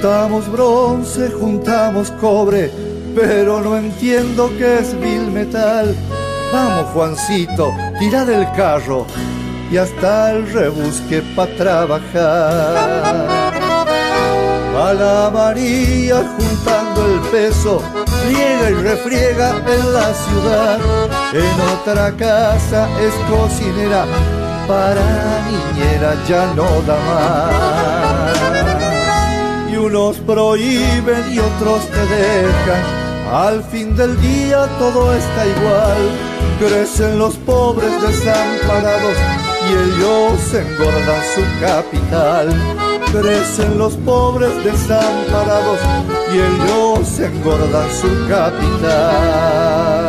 Juntamos 0.01 0.49
bronce, 0.53 1.29
juntamos 1.29 2.13
cobre, 2.21 2.71
pero 3.17 3.61
no 3.61 3.77
entiendo 3.77 4.49
qué 4.57 4.79
es 4.79 4.97
vil 5.01 5.29
metal. 5.33 5.93
Vamos, 6.53 6.87
Juancito, 6.93 7.75
tira 7.99 8.25
del 8.25 8.49
carro 8.53 9.09
y 9.73 9.77
hasta 9.77 10.31
el 10.31 10.53
rebusque 10.53 11.21
pa' 11.35 11.49
trabajar. 11.57 12.77
A 14.77 14.93
la 14.95 15.31
María 15.35 16.23
juntando 16.37 17.05
el 17.05 17.21
peso, 17.33 17.83
friega 18.23 18.71
y 18.71 18.75
refriega 18.75 19.57
en 19.67 19.93
la 19.93 20.15
ciudad. 20.15 20.79
En 21.33 21.61
otra 21.77 22.13
casa 22.17 22.89
es 23.01 23.13
cocinera, 23.29 24.07
para 24.69 25.43
niñera 25.51 26.15
ya 26.29 26.55
no 26.55 26.83
da 26.87 26.97
más 27.09 28.08
unos 29.89 30.19
prohíben 30.19 31.33
y 31.33 31.39
otros 31.39 31.87
te 31.89 32.01
dejan. 32.15 32.83
Al 33.33 33.63
fin 33.65 33.97
del 33.97 34.21
día 34.21 34.67
todo 34.79 35.15
está 35.15 35.47
igual. 35.47 36.11
Crecen 36.59 37.19
los 37.19 37.35
pobres 37.37 37.91
desamparados 38.03 39.17
y 39.67 39.73
ellos 39.73 40.55
engordan 40.55 41.23
su 41.35 41.43
capital. 41.61 42.49
Crecen 43.13 43.79
los 43.79 43.95
pobres 43.95 44.53
desamparados 44.63 45.79
y 46.33 46.37
ellos 46.37 47.19
engordan 47.21 47.89
su 48.01 48.29
capital. 48.29 50.08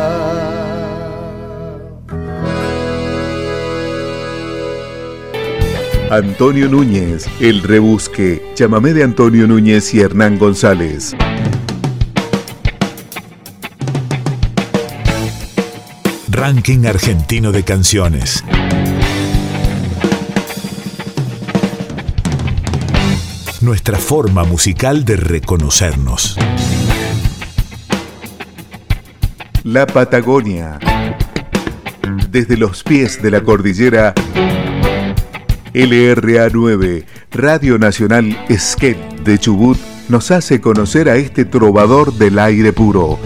Antonio 6.10 6.68
Núñez, 6.68 7.28
El 7.38 7.62
Rebusque, 7.62 8.42
chamamé 8.56 8.92
de 8.94 9.04
Antonio 9.04 9.46
Núñez 9.46 9.94
y 9.94 10.00
Hernán 10.00 10.40
González. 10.40 11.14
Ranking 16.28 16.86
argentino 16.86 17.52
de 17.52 17.62
canciones. 17.62 18.42
Nuestra 23.60 23.96
forma 23.96 24.42
musical 24.42 25.04
de 25.04 25.14
reconocernos. 25.14 26.36
La 29.62 29.86
Patagonia. 29.86 30.80
Desde 32.30 32.56
los 32.56 32.82
pies 32.82 33.22
de 33.22 33.30
la 33.30 33.42
cordillera, 33.42 34.12
LRA9, 35.72 37.04
Radio 37.30 37.78
Nacional 37.78 38.36
Esquel 38.48 38.96
de 39.24 39.38
Chubut, 39.38 39.78
nos 40.08 40.30
hace 40.32 40.60
conocer 40.60 41.08
a 41.08 41.16
este 41.16 41.44
trovador 41.44 42.12
del 42.14 42.38
aire 42.40 42.72
puro. 42.72 43.18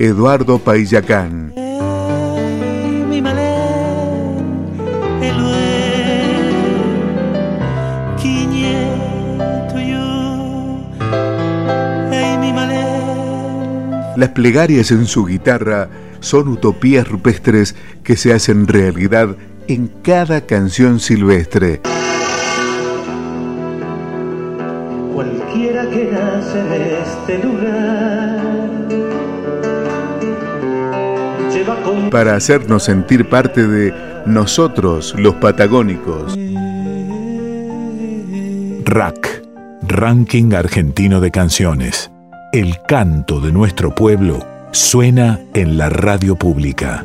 Eduardo 0.00 0.58
Paillacán. 0.58 1.54
Las 14.16 14.30
plegarias 14.30 14.90
en 14.90 15.06
su 15.06 15.24
guitarra 15.24 15.88
son 16.20 16.48
utopías 16.48 17.08
rupestres 17.08 17.74
que 18.02 18.16
se 18.16 18.34
hacen 18.34 18.66
realidad 18.66 19.36
en 19.68 19.88
cada 20.02 20.40
canción 20.42 21.00
silvestre. 21.00 21.80
Cualquiera 25.14 25.88
que 25.90 26.10
nace 26.12 26.60
en 26.60 26.72
este 27.02 27.38
lugar 27.46 28.40
para 32.10 32.34
hacernos 32.34 32.84
sentir 32.84 33.28
parte 33.28 33.66
de 33.66 33.94
nosotros 34.26 35.14
los 35.16 35.34
patagónicos. 35.36 36.36
RAC, 38.84 39.42
Ranking 39.82 40.52
Argentino 40.54 41.20
de 41.20 41.30
Canciones. 41.30 42.10
El 42.52 42.78
canto 42.88 43.40
de 43.40 43.52
nuestro 43.52 43.94
pueblo 43.94 44.44
suena 44.72 45.38
en 45.54 45.78
la 45.78 45.88
radio 45.88 46.34
pública. 46.34 47.04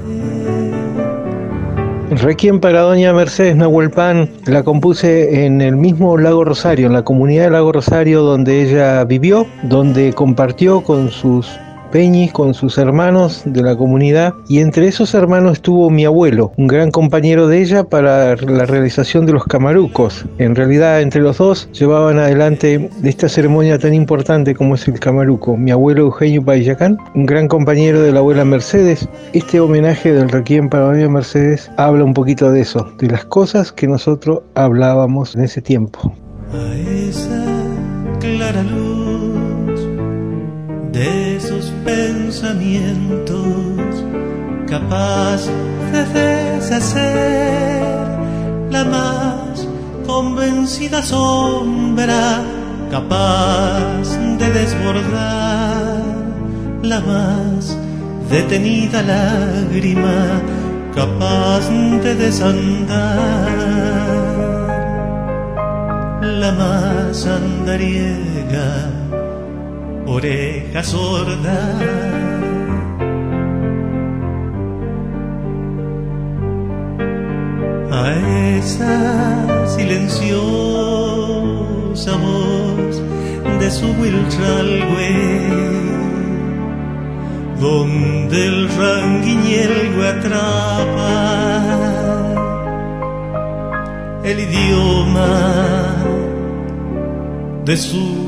Requiem 2.17 2.59
para 2.61 2.81
Doña 2.81 3.13
Mercedes 3.13 3.57
Nahuelpan 3.57 4.29
la 4.45 4.63
compuse 4.63 5.45
en 5.45 5.59
el 5.59 5.75
mismo 5.75 6.17
Lago 6.17 6.45
Rosario, 6.45 6.87
en 6.87 6.93
la 6.93 7.03
comunidad 7.03 7.45
de 7.45 7.51
Lago 7.51 7.73
Rosario 7.73 8.21
donde 8.21 8.61
ella 8.63 9.03
vivió, 9.03 9.45
donde 9.63 10.13
compartió 10.13 10.81
con 10.81 11.11
sus 11.11 11.59
Peñis 11.95 12.33
con 12.33 12.53
sus 12.53 12.77
hermanos 12.77 13.43
de 13.45 13.63
la 13.63 13.77
comunidad 13.77 14.33
y 14.49 14.59
entre 14.59 14.85
esos 14.85 15.13
hermanos 15.13 15.53
estuvo 15.53 15.89
mi 15.89 16.03
abuelo, 16.03 16.51
un 16.57 16.67
gran 16.67 16.91
compañero 16.91 17.47
de 17.47 17.61
ella 17.61 17.85
para 17.85 18.35
la 18.35 18.65
realización 18.65 19.25
de 19.25 19.31
los 19.31 19.45
camarucos. 19.45 20.25
En 20.37 20.55
realidad 20.55 21.01
entre 21.01 21.21
los 21.21 21.37
dos 21.37 21.69
llevaban 21.71 22.19
adelante 22.19 22.89
esta 23.01 23.29
ceremonia 23.29 23.79
tan 23.79 23.93
importante 23.93 24.53
como 24.53 24.75
es 24.75 24.85
el 24.89 24.99
camaruco. 24.99 25.55
Mi 25.55 25.71
abuelo 25.71 26.01
Eugenio 26.01 26.43
Payacán, 26.43 26.97
un 27.13 27.25
gran 27.25 27.47
compañero 27.47 28.01
de 28.01 28.11
la 28.11 28.19
abuela 28.19 28.43
Mercedes. 28.43 29.07
Este 29.31 29.61
homenaje 29.61 30.11
del 30.11 30.27
Requiem 30.27 30.67
para 30.67 30.87
doña 30.87 31.07
Mercedes 31.07 31.71
habla 31.77 32.03
un 32.03 32.13
poquito 32.13 32.51
de 32.51 32.59
eso, 32.59 32.91
de 32.97 33.07
las 33.07 33.23
cosas 33.23 33.71
que 33.71 33.87
nosotros 33.87 34.41
hablábamos 34.53 35.33
en 35.33 35.45
ese 35.45 35.61
tiempo. 35.61 36.13
A 36.51 36.75
esa 36.75 37.45
clara 38.19 38.63
luz 38.63 39.79
de 40.91 41.24
pensamientos 41.85 43.37
capaz 44.67 45.45
de 45.91 46.03
deshacer 46.19 48.05
la 48.71 48.83
más 48.83 49.67
convencida 50.07 51.03
sombra 51.03 52.43
capaz 52.89 54.17
de 54.39 54.51
desbordar 54.51 56.01
la 56.81 56.99
más 57.01 57.77
detenida 58.29 59.01
lágrima 59.03 60.41
capaz 60.95 61.69
de 62.03 62.15
desandar 62.15 63.49
la 66.21 66.51
más 66.51 67.25
andariega 67.27 68.94
oreja 70.05 70.83
sorda. 70.83 71.79
A 77.91 78.11
esa 78.57 79.67
silenciosa 79.67 80.35
voz 82.17 83.01
de 83.59 83.71
su 83.71 83.87
Wilchalgue, 83.99 85.15
donde 87.59 88.47
el 88.47 88.69
ranguiñelgo 88.69 90.03
atrapa 90.03 91.15
el 94.23 94.39
idioma 94.39 95.95
de 97.63 97.77
su 97.77 98.24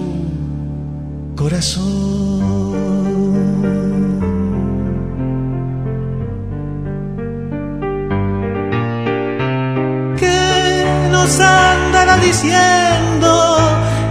¿Qué 10.20 10.84
nos 11.10 11.40
andará 11.40 12.18
diciendo 12.18 13.58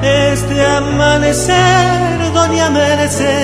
este 0.03 0.65
amanecer, 0.65 2.33
doña 2.33 2.71
Mercedes? 2.71 3.37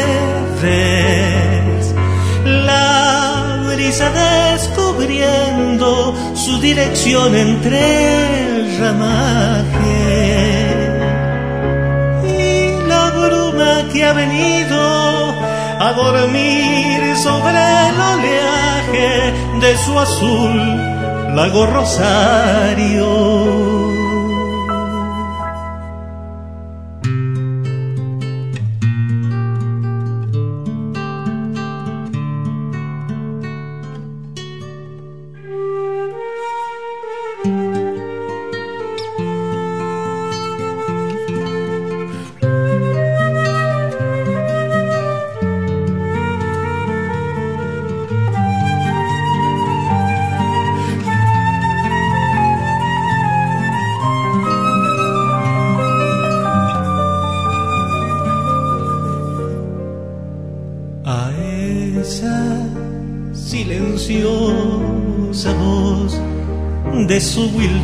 La 2.44 3.62
brisa 3.74 4.10
descubriendo 4.10 6.14
su 6.34 6.58
dirección 6.60 7.36
entre 7.36 8.40
el 8.40 8.78
ramaje 8.78 9.81
que 13.92 14.04
ha 14.04 14.12
venido 14.12 14.80
a 15.80 15.92
dormir 15.94 17.16
sobre 17.16 17.58
el 17.88 18.00
oleaje 18.14 19.32
de 19.60 19.76
su 19.76 19.98
azul 19.98 20.56
lago 21.34 21.66
Rosario. 21.66 23.06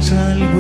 Su 0.09 0.58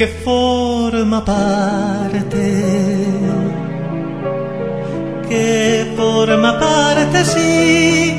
que 0.00 0.06
forma 0.06 1.22
parte, 1.22 2.46
que 5.28 5.92
forma 5.94 6.58
parte, 6.58 7.22
sí, 7.22 8.16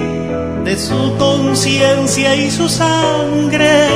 de 0.63 0.77
su 0.77 1.17
conciencia 1.17 2.35
y 2.35 2.51
su 2.51 2.69
sangre, 2.69 3.87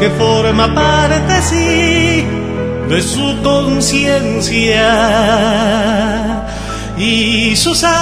que 0.00 0.10
forma 0.18 0.74
parte, 0.74 1.40
sí, 1.42 2.26
de 2.88 3.00
su 3.00 3.40
conciencia 3.40 4.88
y 6.98 7.54
su 7.54 7.72
sangre. 7.72 8.00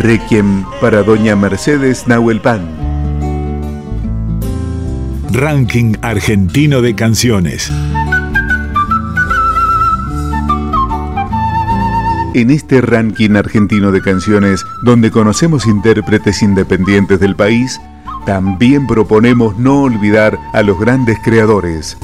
Requiem 0.00 0.64
para 0.80 1.02
Doña 1.02 1.36
Mercedes 1.36 2.08
Nahuelpan. 2.08 2.66
Ranking 5.30 5.92
argentino 6.00 6.80
de 6.80 6.94
canciones. 6.94 7.70
En 12.32 12.50
este 12.50 12.80
ranking 12.80 13.36
argentino 13.36 13.92
de 13.92 14.00
canciones, 14.00 14.64
donde 14.84 15.10
conocemos 15.10 15.66
intérpretes 15.66 16.42
independientes 16.42 17.20
del 17.20 17.36
país, 17.36 17.78
también 18.24 18.86
proponemos 18.86 19.58
no 19.58 19.82
olvidar 19.82 20.38
a 20.54 20.62
los 20.62 20.80
grandes 20.80 21.18
creadores. 21.22 21.98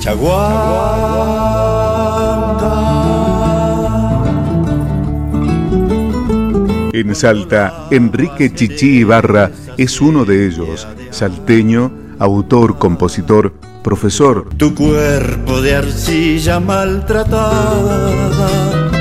En 6.96 7.14
Salta, 7.14 7.88
Enrique 7.90 8.54
Chichi 8.54 9.00
Ibarra 9.00 9.50
es 9.76 10.00
uno 10.00 10.24
de 10.24 10.46
ellos, 10.46 10.88
salteño, 11.10 11.92
autor, 12.18 12.78
compositor, 12.78 13.52
profesor. 13.84 14.48
Tu 14.56 14.74
cuerpo 14.74 15.60
de 15.60 15.76
arcilla 15.76 16.58
maltratada. 16.58 18.00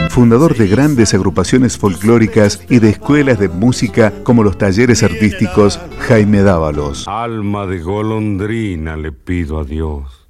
Fundador 0.09 0.57
de 0.57 0.67
grandes 0.67 1.13
agrupaciones 1.13 1.77
folclóricas 1.77 2.59
y 2.69 2.79
de 2.79 2.89
escuelas 2.89 3.39
de 3.39 3.47
música 3.47 4.11
como 4.23 4.43
los 4.43 4.57
talleres 4.57 5.01
artísticos 5.01 5.79
Jaime 5.99 6.41
Dávalos. 6.41 7.07
Alma 7.07 7.65
de 7.65 7.79
golondrina 7.79 8.97
le 8.97 9.13
pido 9.13 9.57
a 9.57 9.63
Dios, 9.63 10.27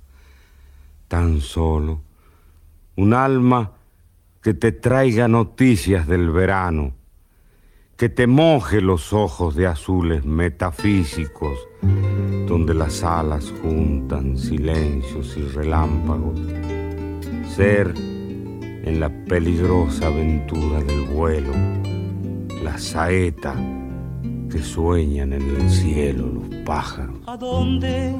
tan 1.07 1.41
solo 1.41 2.03
un 2.95 3.15
alma 3.15 3.71
que 4.43 4.53
te 4.53 4.71
traiga 4.71 5.27
noticias 5.27 6.05
del 6.05 6.29
verano 6.29 6.93
que 7.97 8.09
te 8.09 8.27
moje 8.27 8.81
los 8.81 9.13
ojos 9.13 9.55
de 9.55 9.67
azules 9.67 10.25
metafísicos, 10.25 11.57
donde 12.45 12.73
las 12.73 13.03
alas 13.03 13.53
juntan 13.61 14.37
silencios 14.37 15.37
y 15.37 15.43
relámpagos. 15.43 16.37
Ser 17.55 17.93
en 17.95 18.99
la 18.99 19.09
peligrosa 19.09 20.07
aventura 20.07 20.83
del 20.83 21.03
vuelo, 21.03 21.53
la 22.63 22.77
saeta 22.77 23.55
que 24.51 24.61
sueñan 24.61 25.31
en 25.31 25.55
el 25.55 25.69
cielo 25.69 26.27
los 26.27 26.53
pájaros. 26.65 27.15
¿A 27.27 27.37
dónde 27.37 28.13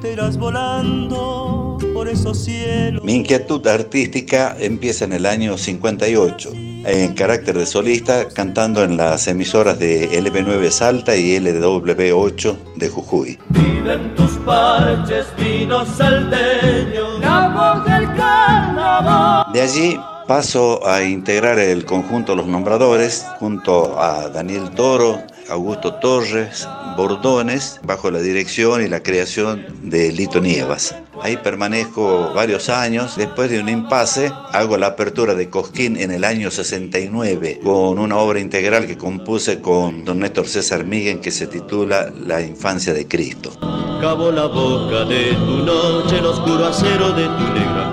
te 0.00 0.14
irás 0.14 0.38
volando 0.38 1.76
por 1.92 2.08
esos 2.08 2.38
cielos? 2.38 3.04
Mi 3.04 3.16
inquietud 3.16 3.66
artística 3.66 4.56
empieza 4.58 5.04
en 5.04 5.12
el 5.12 5.26
año 5.26 5.58
58 5.58 6.67
en 6.84 7.14
carácter 7.14 7.58
de 7.58 7.66
solista, 7.66 8.28
cantando 8.28 8.82
en 8.82 8.96
las 8.96 9.26
emisoras 9.28 9.78
de 9.78 10.10
LB9 10.22 10.70
Salta 10.70 11.16
y 11.16 11.38
LW8 11.38 12.56
de 12.76 12.88
Jujuy. 12.88 13.38
Viven 13.48 14.14
tus 14.14 14.32
parches, 14.38 15.26
vinos 15.38 15.88
salteños, 15.96 17.20
la 17.20 17.48
voz 17.48 17.84
del 17.84 18.06
carnaval. 18.16 19.52
De 19.52 19.60
allí 19.60 20.00
paso 20.26 20.86
a 20.86 21.02
integrar 21.02 21.58
el 21.58 21.84
conjunto 21.86 22.36
Los 22.36 22.46
Nombradores 22.46 23.26
junto 23.38 23.98
a 23.98 24.28
Daniel 24.28 24.70
Toro, 24.70 25.22
Augusto 25.48 25.94
Torres, 25.94 26.68
Bordones, 26.96 27.80
bajo 27.82 28.10
la 28.10 28.20
dirección 28.20 28.82
y 28.82 28.88
la 28.88 29.02
creación 29.02 29.66
de 29.82 30.12
Lito 30.12 30.40
Nievas. 30.40 30.94
Ahí 31.22 31.36
permanezco 31.36 32.32
varios 32.34 32.68
años. 32.68 33.16
Después 33.16 33.50
de 33.50 33.60
un 33.60 33.68
impasse, 33.68 34.32
hago 34.52 34.76
la 34.76 34.88
apertura 34.88 35.34
de 35.34 35.48
Cosquín 35.48 35.96
en 35.96 36.10
el 36.10 36.24
año 36.24 36.50
69 36.50 37.60
con 37.62 37.98
una 37.98 38.16
obra 38.16 38.40
integral 38.40 38.86
que 38.86 38.96
compuse 38.96 39.60
con 39.60 40.04
don 40.04 40.20
Néstor 40.20 40.46
César 40.46 40.84
Miguel 40.84 41.20
que 41.20 41.30
se 41.30 41.46
titula 41.46 42.12
La 42.26 42.40
infancia 42.42 42.92
de 42.92 43.06
Cristo. 43.08 43.52
Cabo 44.00 44.30
la 44.30 44.46
boca 44.46 45.04
de 45.04 45.32
tu 45.32 45.64
noche, 45.64 46.18
el 46.18 46.26
oscuro 46.26 46.66
acero 46.66 47.12
de 47.12 47.24
tu 47.24 47.52
negra 47.52 47.92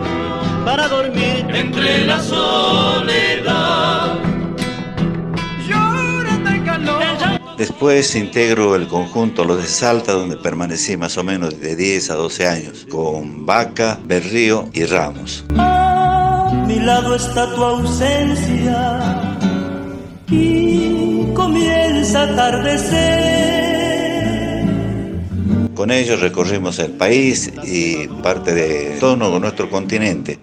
para 0.65 0.87
dormir 0.87 1.45
entre 1.53 2.05
la 2.05 2.19
soledad. 2.19 3.55
Después 7.57 8.15
integro 8.15 8.75
el 8.75 8.87
conjunto 8.87 9.45
Los 9.45 9.61
de 9.61 9.67
Salta, 9.67 10.11
donde 10.11 10.35
permanecí 10.35 10.97
más 10.97 11.17
o 11.17 11.23
menos 11.23 11.57
de 11.61 11.77
10 11.77 12.09
a 12.11 12.15
12 12.15 12.47
años, 12.47 12.85
con 12.89 13.45
Vaca, 13.45 13.97
Berrío 14.03 14.67
y 14.73 14.83
Ramos. 14.83 15.45
A 15.57 16.65
mi 16.67 16.79
lado 16.79 17.15
está 17.15 17.55
tu 17.55 17.63
ausencia 17.63 19.31
y 20.29 21.27
comienza 21.33 22.23
a 22.23 22.33
atardecer. 22.33 23.45
Con 25.75 25.91
ellos 25.91 26.19
recorrimos 26.19 26.77
el 26.79 26.91
país 26.91 27.53
y 27.63 28.09
parte 28.21 28.53
de 28.53 28.97
todo 28.99 29.39
nuestro 29.39 29.69
continente. 29.69 30.39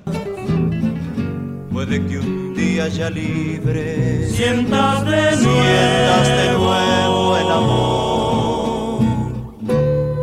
Puede 1.70 2.06
que 2.06 2.18
un 2.18 2.41
día 2.62 2.88
ya 2.88 3.10
libre 3.10 4.28
sientas 4.30 5.04
de 5.04 5.36
nuevo, 5.36 5.62
sientas 5.62 6.28
de 6.28 6.52
nuevo 6.52 7.36
el 7.36 7.50
amor. 7.50 9.02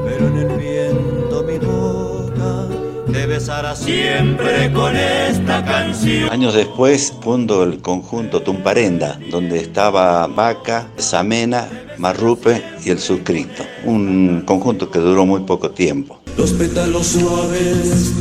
Pero 0.06 0.28
en 0.28 0.38
el 0.38 0.58
viento 0.58 1.44
mi 1.44 1.58
boca 1.58 2.68
debe 3.08 3.36
rezará 3.36 3.76
siempre 3.76 4.72
con 4.72 4.96
esta 4.96 5.64
canción. 5.66 6.30
Años 6.32 6.54
después 6.54 7.14
fundo 7.22 7.64
el 7.64 7.82
conjunto 7.82 8.42
Tumparenda, 8.42 9.20
donde 9.30 9.60
estaba 9.60 10.26
Vaca, 10.28 10.88
Samena, 10.98 11.68
Marrupe 11.98 12.64
y 12.86 12.90
el 12.90 13.00
Suscrito. 13.00 13.64
Un 13.84 14.44
conjunto 14.46 14.90
que 14.90 15.00
duró 15.00 15.26
muy 15.26 15.42
poco 15.42 15.72
tiempo. 15.72 16.20
Los 16.38 16.54
pétalos 16.54 17.08
suaves 17.08 18.14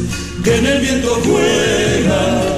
que 0.42 0.56
en 0.56 0.66
el 0.66 0.80
viento 0.80 1.08
juega, 1.24 2.57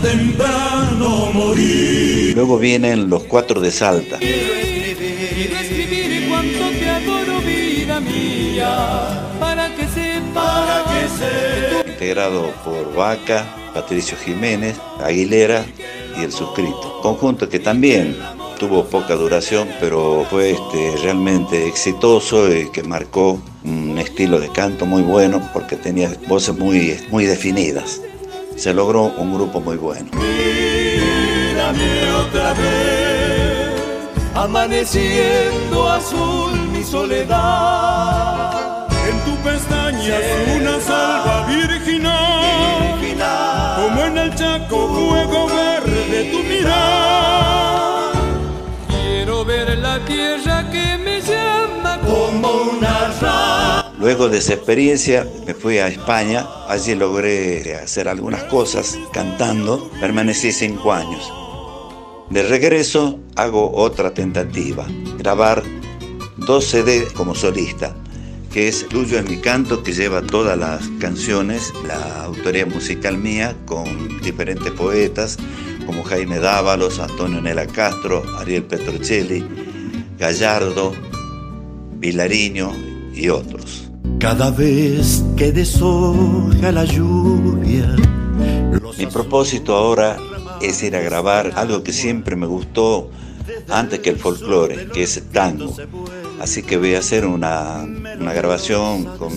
temprano 0.00 1.30
morir. 1.32 2.34
Luego 2.34 2.58
vienen 2.58 3.08
los 3.08 3.24
cuatro 3.24 3.60
de 3.60 3.70
Salta, 3.70 4.18
Quiero 4.18 5.56
escribir 5.60 6.28
cuánto 6.28 6.70
te 6.78 6.88
adoro, 6.88 7.40
vida 7.40 8.00
mía, 8.00 9.36
para 9.38 9.74
que 9.74 9.86
sepas, 9.86 10.32
para 10.34 10.84
que 11.84 11.90
integrado 11.90 12.52
por 12.64 12.94
Vaca, 12.94 13.46
Patricio 13.74 14.16
Jiménez, 14.24 14.76
Aguilera 15.02 15.64
y 16.18 16.24
el 16.24 16.32
Suscrito. 16.32 17.00
Conjunto 17.02 17.48
que 17.48 17.60
también 17.60 18.16
tuvo 18.58 18.84
poca 18.84 19.14
duración, 19.14 19.68
pero 19.80 20.26
fue 20.28 20.50
este, 20.50 20.96
realmente 21.02 21.68
exitoso 21.68 22.52
y 22.52 22.70
que 22.70 22.82
marcó 22.82 23.40
un 23.64 23.96
estilo 23.98 24.40
de 24.40 24.48
canto 24.48 24.86
muy 24.86 25.02
bueno 25.02 25.48
porque 25.52 25.76
tenía 25.76 26.10
voces 26.26 26.56
muy, 26.56 26.96
muy 27.10 27.26
definidas. 27.26 28.00
Se 28.58 28.74
logró 28.74 29.04
un 29.04 29.32
grupo 29.34 29.60
muy 29.60 29.76
bueno. 29.76 30.10
Mírame 30.14 32.12
otra 32.12 32.54
vez, 32.54 33.70
amaneciendo 34.34 35.88
azul 35.88 36.58
mi 36.72 36.82
soledad. 36.82 38.48
En 39.08 39.20
tu 39.20 39.36
pestaña 39.44 40.16
una 40.56 40.80
salva 40.80 41.46
virginal, 41.46 42.98
como 43.76 44.02
en 44.02 44.18
el 44.18 44.34
chaco 44.34 44.88
fuego 44.88 45.46
verde 45.46 46.24
tu 46.32 46.42
mirar. 46.42 48.12
Quiero 48.88 49.44
ver 49.44 49.78
la 49.78 50.04
tierra 50.04 50.68
que 50.68 50.98
me 50.98 51.20
llama 51.20 52.00
como 52.04 52.48
una 52.72 53.12
rama. 53.20 53.87
Luego 53.98 54.28
de 54.28 54.38
esa 54.38 54.54
experiencia 54.54 55.26
me 55.44 55.54
fui 55.54 55.78
a 55.78 55.88
España, 55.88 56.46
allí 56.68 56.94
logré 56.94 57.74
hacer 57.74 58.08
algunas 58.08 58.44
cosas 58.44 58.96
cantando, 59.12 59.90
permanecí 60.00 60.52
cinco 60.52 60.92
años. 60.92 61.32
De 62.30 62.44
regreso 62.44 63.18
hago 63.34 63.72
otra 63.74 64.14
tentativa, 64.14 64.86
grabar 65.18 65.64
dos 66.36 66.66
CD 66.66 67.08
como 67.16 67.34
solista, 67.34 67.96
que 68.52 68.68
es 68.68 68.86
Tuyo 68.86 69.18
en 69.18 69.28
mi 69.28 69.38
canto, 69.38 69.82
que 69.82 69.92
lleva 69.92 70.22
todas 70.22 70.56
las 70.56 70.88
canciones, 71.00 71.72
la 71.84 72.22
autoría 72.22 72.66
musical 72.66 73.18
mía, 73.18 73.56
con 73.66 74.20
diferentes 74.20 74.70
poetas, 74.72 75.38
como 75.86 76.04
Jaime 76.04 76.38
Dávalos, 76.38 77.00
Antonio 77.00 77.40
Nela 77.40 77.66
Castro, 77.66 78.22
Ariel 78.38 78.62
Petrocelli, 78.62 79.44
Gallardo, 80.18 80.94
Vilariño 81.98 82.72
y 83.12 83.28
otros. 83.28 83.87
Cada 84.18 84.50
vez 84.50 85.22
que 85.36 85.52
deshoja 85.52 86.72
la 86.72 86.84
lluvia. 86.84 87.96
Mi 88.98 89.06
propósito 89.06 89.74
ahora 89.76 90.16
es 90.60 90.82
ir 90.82 90.96
a 90.96 91.00
grabar 91.00 91.52
algo 91.54 91.82
que 91.82 91.92
siempre 91.92 92.36
me 92.36 92.46
gustó 92.46 93.10
antes 93.68 94.00
que 94.00 94.10
el 94.10 94.16
folclore, 94.16 94.88
que 94.88 95.04
es 95.04 95.16
el 95.16 95.24
tango. 95.24 95.76
Así 96.40 96.62
que 96.62 96.76
voy 96.76 96.94
a 96.94 97.00
hacer 97.00 97.26
una, 97.26 97.86
grabación 98.34 99.04
con 99.18 99.32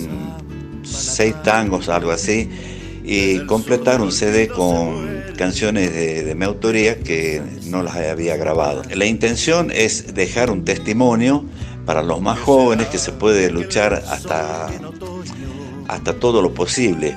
seis 0.82 1.34
tangos, 1.42 1.88
algo 1.88 2.10
así, 2.10 2.48
y 3.04 3.40
completar 3.46 4.00
un 4.00 4.12
CD 4.12 4.48
con 4.48 5.22
canciones 5.36 5.92
de, 5.92 6.22
de 6.24 6.34
mi 6.34 6.44
autoría 6.44 7.00
que 7.00 7.42
no 7.66 7.82
las 7.82 7.96
había 7.96 8.36
grabado. 8.36 8.82
La 8.94 9.06
intención 9.06 9.70
es 9.72 10.14
dejar 10.14 10.50
un 10.50 10.64
testimonio 10.64 11.44
para 11.86 12.02
los 12.02 12.20
más 12.20 12.38
jóvenes 12.38 12.88
que 12.88 12.98
se 12.98 13.12
puede 13.12 13.50
luchar 13.50 14.02
hasta, 14.08 14.68
hasta 15.88 16.12
todo 16.14 16.40
lo 16.42 16.52
posible, 16.54 17.16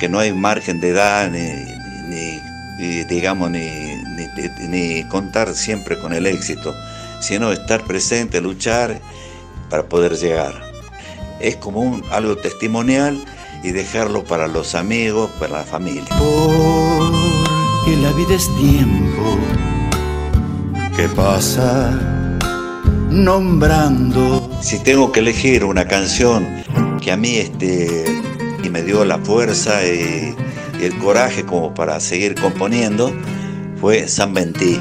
que 0.00 0.08
no 0.08 0.18
hay 0.18 0.32
margen 0.32 0.80
de 0.80 0.90
edad 0.90 1.30
ni, 1.30 3.04
digamos 3.04 3.50
ni, 3.50 3.68
ni- 4.68 5.04
contar 5.08 5.54
siempre 5.54 5.98
con 5.98 6.12
el 6.12 6.26
éxito, 6.26 6.74
sino 7.20 7.52
estar 7.52 7.82
presente, 7.84 8.40
luchar 8.40 9.00
para 9.68 9.84
poder 9.84 10.16
llegar. 10.16 10.54
Es 11.40 11.56
como 11.56 12.00
algo 12.10 12.36
testimonial 12.36 13.18
y 13.62 13.70
dejarlo 13.72 14.24
para 14.24 14.46
los 14.46 14.74
amigos, 14.74 15.30
para 15.38 15.58
la 15.58 15.64
familia. 15.64 16.04
Porque 16.18 17.96
la 18.00 18.12
vida 18.12 18.34
es 18.34 18.46
tiempo 18.56 19.38
que 20.96 21.08
pasa 21.08 22.17
nombrando. 23.10 24.50
Si 24.60 24.78
tengo 24.78 25.12
que 25.12 25.20
elegir 25.20 25.64
una 25.64 25.86
canción 25.86 26.46
que 27.00 27.12
a 27.12 27.16
mí 27.16 27.36
este, 27.36 28.04
y 28.62 28.68
me 28.68 28.82
dio 28.82 29.04
la 29.04 29.18
fuerza 29.18 29.84
y, 29.84 30.34
y 30.80 30.84
el 30.84 30.96
coraje 30.98 31.44
como 31.44 31.74
para 31.74 32.00
seguir 32.00 32.34
componiendo, 32.34 33.12
fue 33.80 34.08
San 34.08 34.34
Ventí, 34.34 34.80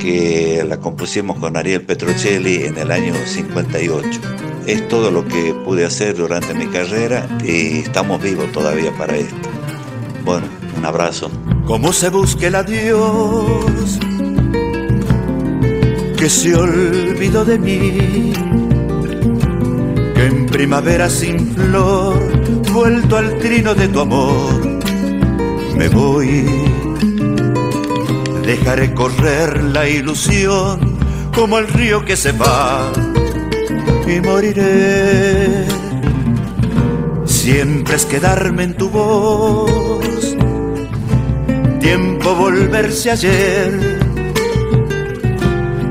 que 0.00 0.64
la 0.66 0.78
compusimos 0.78 1.38
con 1.38 1.56
Ariel 1.56 1.82
Petrocelli 1.82 2.64
en 2.64 2.78
el 2.78 2.90
año 2.90 3.14
58. 3.26 4.20
Es 4.66 4.88
todo 4.88 5.10
lo 5.10 5.26
que 5.26 5.54
pude 5.64 5.84
hacer 5.84 6.16
durante 6.16 6.54
mi 6.54 6.66
carrera 6.66 7.28
y 7.44 7.80
estamos 7.80 8.22
vivos 8.22 8.50
todavía 8.52 8.92
para 8.96 9.16
esto. 9.16 9.48
Bueno, 10.24 10.46
un 10.76 10.84
abrazo. 10.86 11.30
Cómo 11.66 11.92
se 11.92 12.08
busque 12.08 12.46
el 12.46 12.54
adiós 12.54 13.98
que 16.24 16.30
se 16.30 16.54
olvidó 16.54 17.44
de 17.44 17.58
mí, 17.58 18.32
que 20.14 20.24
en 20.24 20.46
primavera 20.46 21.10
sin 21.10 21.54
flor, 21.54 22.18
vuelto 22.72 23.18
al 23.18 23.38
trino 23.40 23.74
de 23.74 23.88
tu 23.88 24.00
amor, 24.00 24.80
me 25.76 25.86
voy. 25.90 26.46
Dejaré 28.46 28.94
correr 28.94 29.64
la 29.64 29.86
ilusión 29.86 30.96
como 31.34 31.58
el 31.58 31.68
río 31.68 32.06
que 32.06 32.16
se 32.16 32.32
va 32.32 32.90
y 34.06 34.18
moriré. 34.22 35.66
Siempre 37.26 37.96
es 37.96 38.06
quedarme 38.06 38.62
en 38.62 38.74
tu 38.78 38.88
voz, 38.88 40.34
tiempo 41.80 42.34
volverse 42.34 43.10
ayer 43.10 44.03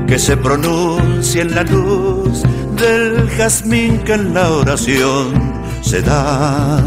que 0.06 0.18
se 0.18 0.36
pronuncia 0.36 1.42
en 1.42 1.54
la 1.54 1.62
luz 1.62 2.42
del 2.76 3.28
jazmín 3.30 3.98
que 3.98 4.14
en 4.14 4.34
la 4.34 4.50
oración 4.50 5.54
se 5.82 6.02
da. 6.02 6.82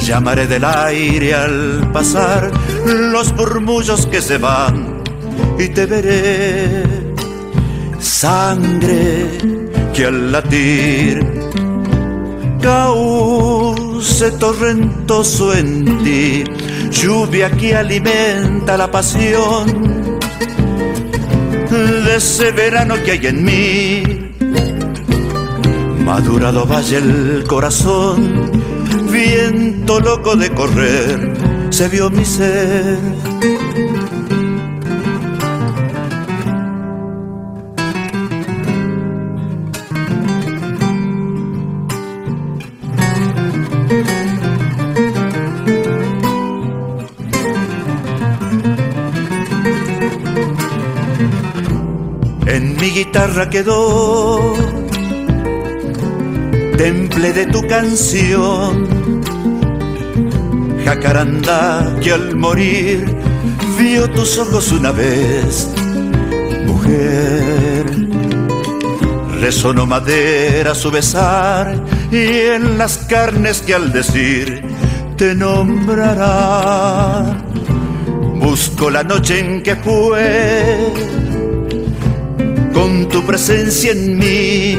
Llamaré 0.00 0.46
del 0.46 0.64
aire 0.64 1.34
al 1.34 1.90
pasar 1.92 2.50
los 2.86 3.32
murmullos 3.34 4.06
que 4.06 4.20
se 4.20 4.38
van 4.38 5.02
y 5.58 5.68
te 5.68 5.86
veré 5.86 6.82
sangre 7.98 9.38
que 9.94 10.06
al 10.06 10.32
latir 10.32 11.44
cauce 12.60 14.30
torrentoso 14.32 15.54
en 15.54 16.02
ti, 16.02 16.44
lluvia 16.90 17.50
que 17.50 17.76
alimenta 17.76 18.76
la 18.76 18.90
pasión 18.90 19.93
de 21.74 22.16
ese 22.16 22.52
verano 22.52 22.94
que 23.04 23.12
hay 23.12 23.26
en 23.26 23.44
mí. 23.44 24.02
Madurado 26.04 26.66
vaya 26.66 26.98
el 26.98 27.44
corazón, 27.46 28.50
viento 29.10 30.00
loco 30.00 30.36
de 30.36 30.50
correr, 30.50 31.32
se 31.70 31.88
vio 31.88 32.10
mi 32.10 32.24
ser. 32.24 32.98
Guitarra 53.14 53.48
quedó 53.48 54.54
temple 56.76 57.32
de 57.32 57.46
tu 57.46 57.64
canción, 57.68 59.22
jacaranda 60.84 61.94
que 62.02 62.10
al 62.10 62.34
morir 62.34 63.06
vio 63.78 64.10
tus 64.10 64.36
ojos 64.36 64.72
una 64.72 64.90
vez, 64.90 65.70
mujer. 66.66 67.86
Resonó 69.40 69.86
madera 69.86 70.74
su 70.74 70.90
besar 70.90 71.80
y 72.10 72.16
en 72.16 72.78
las 72.78 72.98
carnes 72.98 73.62
que 73.62 73.74
al 73.74 73.92
decir 73.92 74.64
te 75.16 75.36
nombrará. 75.36 77.36
Busco 78.40 78.90
la 78.90 79.04
noche 79.04 79.38
en 79.38 79.62
que 79.62 79.76
fue 79.76 80.92
con 82.74 83.08
tu 83.08 83.22
presencia 83.24 83.92
en 83.92 84.18
mí. 84.18 84.76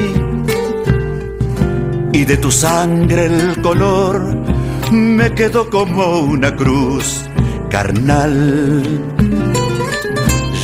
Y 2.12 2.26
de 2.26 2.38
tu 2.38 2.52
sangre 2.52 3.26
el 3.26 3.62
color 3.62 4.22
me 4.92 5.34
quedó 5.34 5.70
como 5.70 6.20
una 6.20 6.56
cruz 6.56 7.26
carnal. 7.70 8.84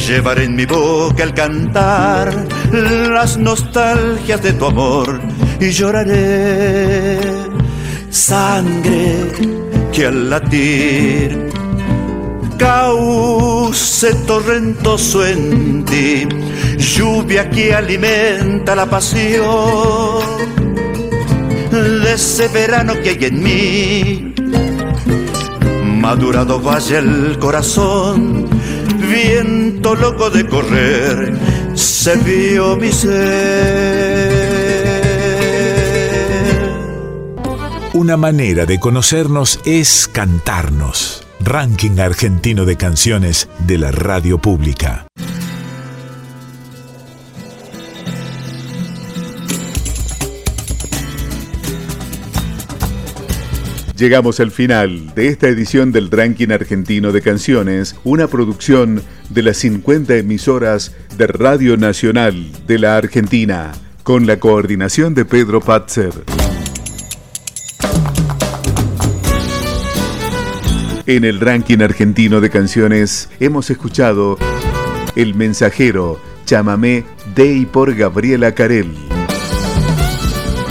Llevaré 0.07 0.43
en 0.43 0.55
mi 0.55 0.65
boca 0.65 1.23
al 1.23 1.33
cantar 1.33 2.45
las 2.71 3.37
nostalgias 3.37 4.41
de 4.43 4.53
tu 4.53 4.65
amor 4.65 5.21
y 5.59 5.69
lloraré. 5.69 7.17
Sangre 8.09 9.31
que 9.93 10.05
al 10.07 10.29
latir 10.29 11.51
cauce 12.57 14.13
torrentoso 14.27 15.25
en 15.25 15.83
ti, 15.85 16.27
lluvia 16.81 17.49
que 17.49 17.73
alimenta 17.73 18.75
la 18.75 18.87
pasión 18.87 20.21
de 21.71 22.13
ese 22.13 22.47
verano 22.47 22.93
que 23.01 23.09
hay 23.09 23.25
en 23.25 23.43
mí. 23.43 24.33
Madurado 25.83 26.59
vaya 26.59 26.99
el 26.99 27.37
corazón, 27.39 28.47
viento 29.09 29.95
loco 29.95 30.29
de 30.29 30.47
correr, 30.47 31.37
se 31.75 32.15
vio 32.17 32.75
mi 32.75 32.91
ser. 32.91 34.31
Una 37.93 38.17
manera 38.17 38.65
de 38.65 38.79
conocernos 38.79 39.59
es 39.63 40.09
cantarnos. 40.11 41.27
Ranking 41.39 41.99
argentino 41.99 42.65
de 42.65 42.75
canciones 42.77 43.47
de 43.67 43.77
la 43.77 43.91
radio 43.91 44.39
pública. 44.39 45.10
Llegamos 54.01 54.39
al 54.39 54.49
final 54.49 55.13
de 55.13 55.27
esta 55.27 55.47
edición 55.47 55.91
del 55.91 56.09
Ranking 56.09 56.49
Argentino 56.49 57.11
de 57.11 57.21
Canciones, 57.21 57.95
una 58.03 58.25
producción 58.25 59.03
de 59.29 59.43
las 59.43 59.57
50 59.57 60.15
emisoras 60.15 60.95
de 61.19 61.27
Radio 61.27 61.77
Nacional 61.77 62.47
de 62.65 62.79
la 62.79 62.97
Argentina, 62.97 63.73
con 64.01 64.25
la 64.25 64.39
coordinación 64.39 65.13
de 65.13 65.23
Pedro 65.23 65.61
Patzer. 65.61 66.13
En 71.05 71.23
el 71.23 71.39
ranking 71.39 71.81
argentino 71.81 72.41
de 72.41 72.49
canciones 72.49 73.29
hemos 73.39 73.69
escuchado 73.69 74.35
El 75.15 75.35
Mensajero, 75.35 76.19
Chamamé 76.45 77.03
de 77.35 77.53
y 77.53 77.65
por 77.67 77.93
Gabriela 77.93 78.55
Carel. 78.55 78.95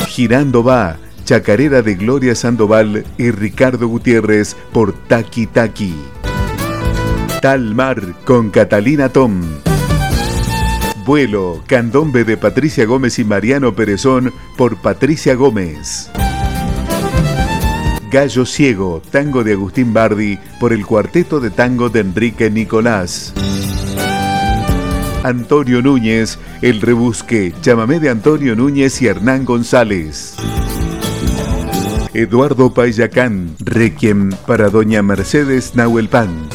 Girando 0.08 0.64
va, 0.64 0.98
Chacarera 1.30 1.80
de 1.80 1.94
Gloria 1.94 2.34
Sandoval 2.34 3.04
y 3.16 3.30
Ricardo 3.30 3.86
Gutiérrez 3.86 4.56
por 4.72 4.92
Taki 5.06 5.46
Taki. 5.46 5.94
Tal 7.40 7.72
Mar 7.72 8.02
con 8.24 8.50
Catalina 8.50 9.10
Tom. 9.10 9.40
Vuelo, 11.06 11.62
Candombe 11.68 12.24
de 12.24 12.36
Patricia 12.36 12.84
Gómez 12.84 13.20
y 13.20 13.24
Mariano 13.24 13.76
Perezón 13.76 14.32
por 14.56 14.78
Patricia 14.78 15.36
Gómez. 15.36 16.10
Gallo 18.10 18.44
Ciego, 18.44 19.00
tango 19.12 19.44
de 19.44 19.52
Agustín 19.52 19.94
Bardi 19.94 20.36
por 20.58 20.72
el 20.72 20.84
cuarteto 20.84 21.38
de 21.38 21.50
tango 21.50 21.90
de 21.90 22.00
Enrique 22.00 22.50
Nicolás. 22.50 23.32
Antonio 25.22 25.80
Núñez, 25.80 26.40
El 26.60 26.80
Rebusque, 26.80 27.54
chamamé 27.60 28.00
de 28.00 28.10
Antonio 28.10 28.56
Núñez 28.56 29.00
y 29.00 29.06
Hernán 29.06 29.44
González. 29.44 30.34
Eduardo 32.12 32.74
Payacán, 32.74 33.54
Requiem 33.60 34.30
para 34.46 34.68
Doña 34.68 35.00
Mercedes 35.00 35.76
Nahuelpan. 35.76 36.48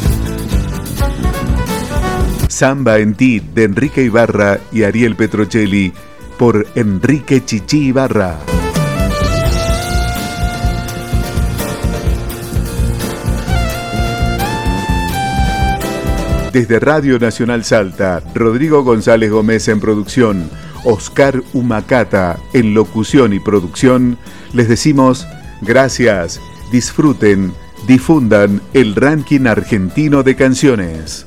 Samba 2.49 2.99
en 2.99 3.15
ti 3.15 3.39
de 3.39 3.63
Enrique 3.63 4.03
Ibarra 4.03 4.59
y 4.73 4.83
Ariel 4.83 5.15
Petrocelli 5.15 5.93
por 6.37 6.67
Enrique 6.75 7.43
Chichi 7.45 7.87
Ibarra. 7.87 8.37
Desde 16.51 16.79
Radio 16.79 17.17
Nacional 17.17 17.63
Salta, 17.63 18.21
Rodrigo 18.33 18.83
González 18.83 19.31
Gómez 19.31 19.67
en 19.69 19.79
producción, 19.79 20.49
Oscar 20.83 21.41
Humacata 21.53 22.37
en 22.53 22.73
locución 22.73 23.33
y 23.33 23.39
producción, 23.39 24.17
les 24.53 24.69
decimos 24.69 25.27
gracias, 25.65 26.39
disfruten, 26.71 27.53
difundan 27.87 28.61
el 28.73 28.95
ranking 28.95 29.47
argentino 29.47 30.23
de 30.23 30.35
canciones. 30.35 31.25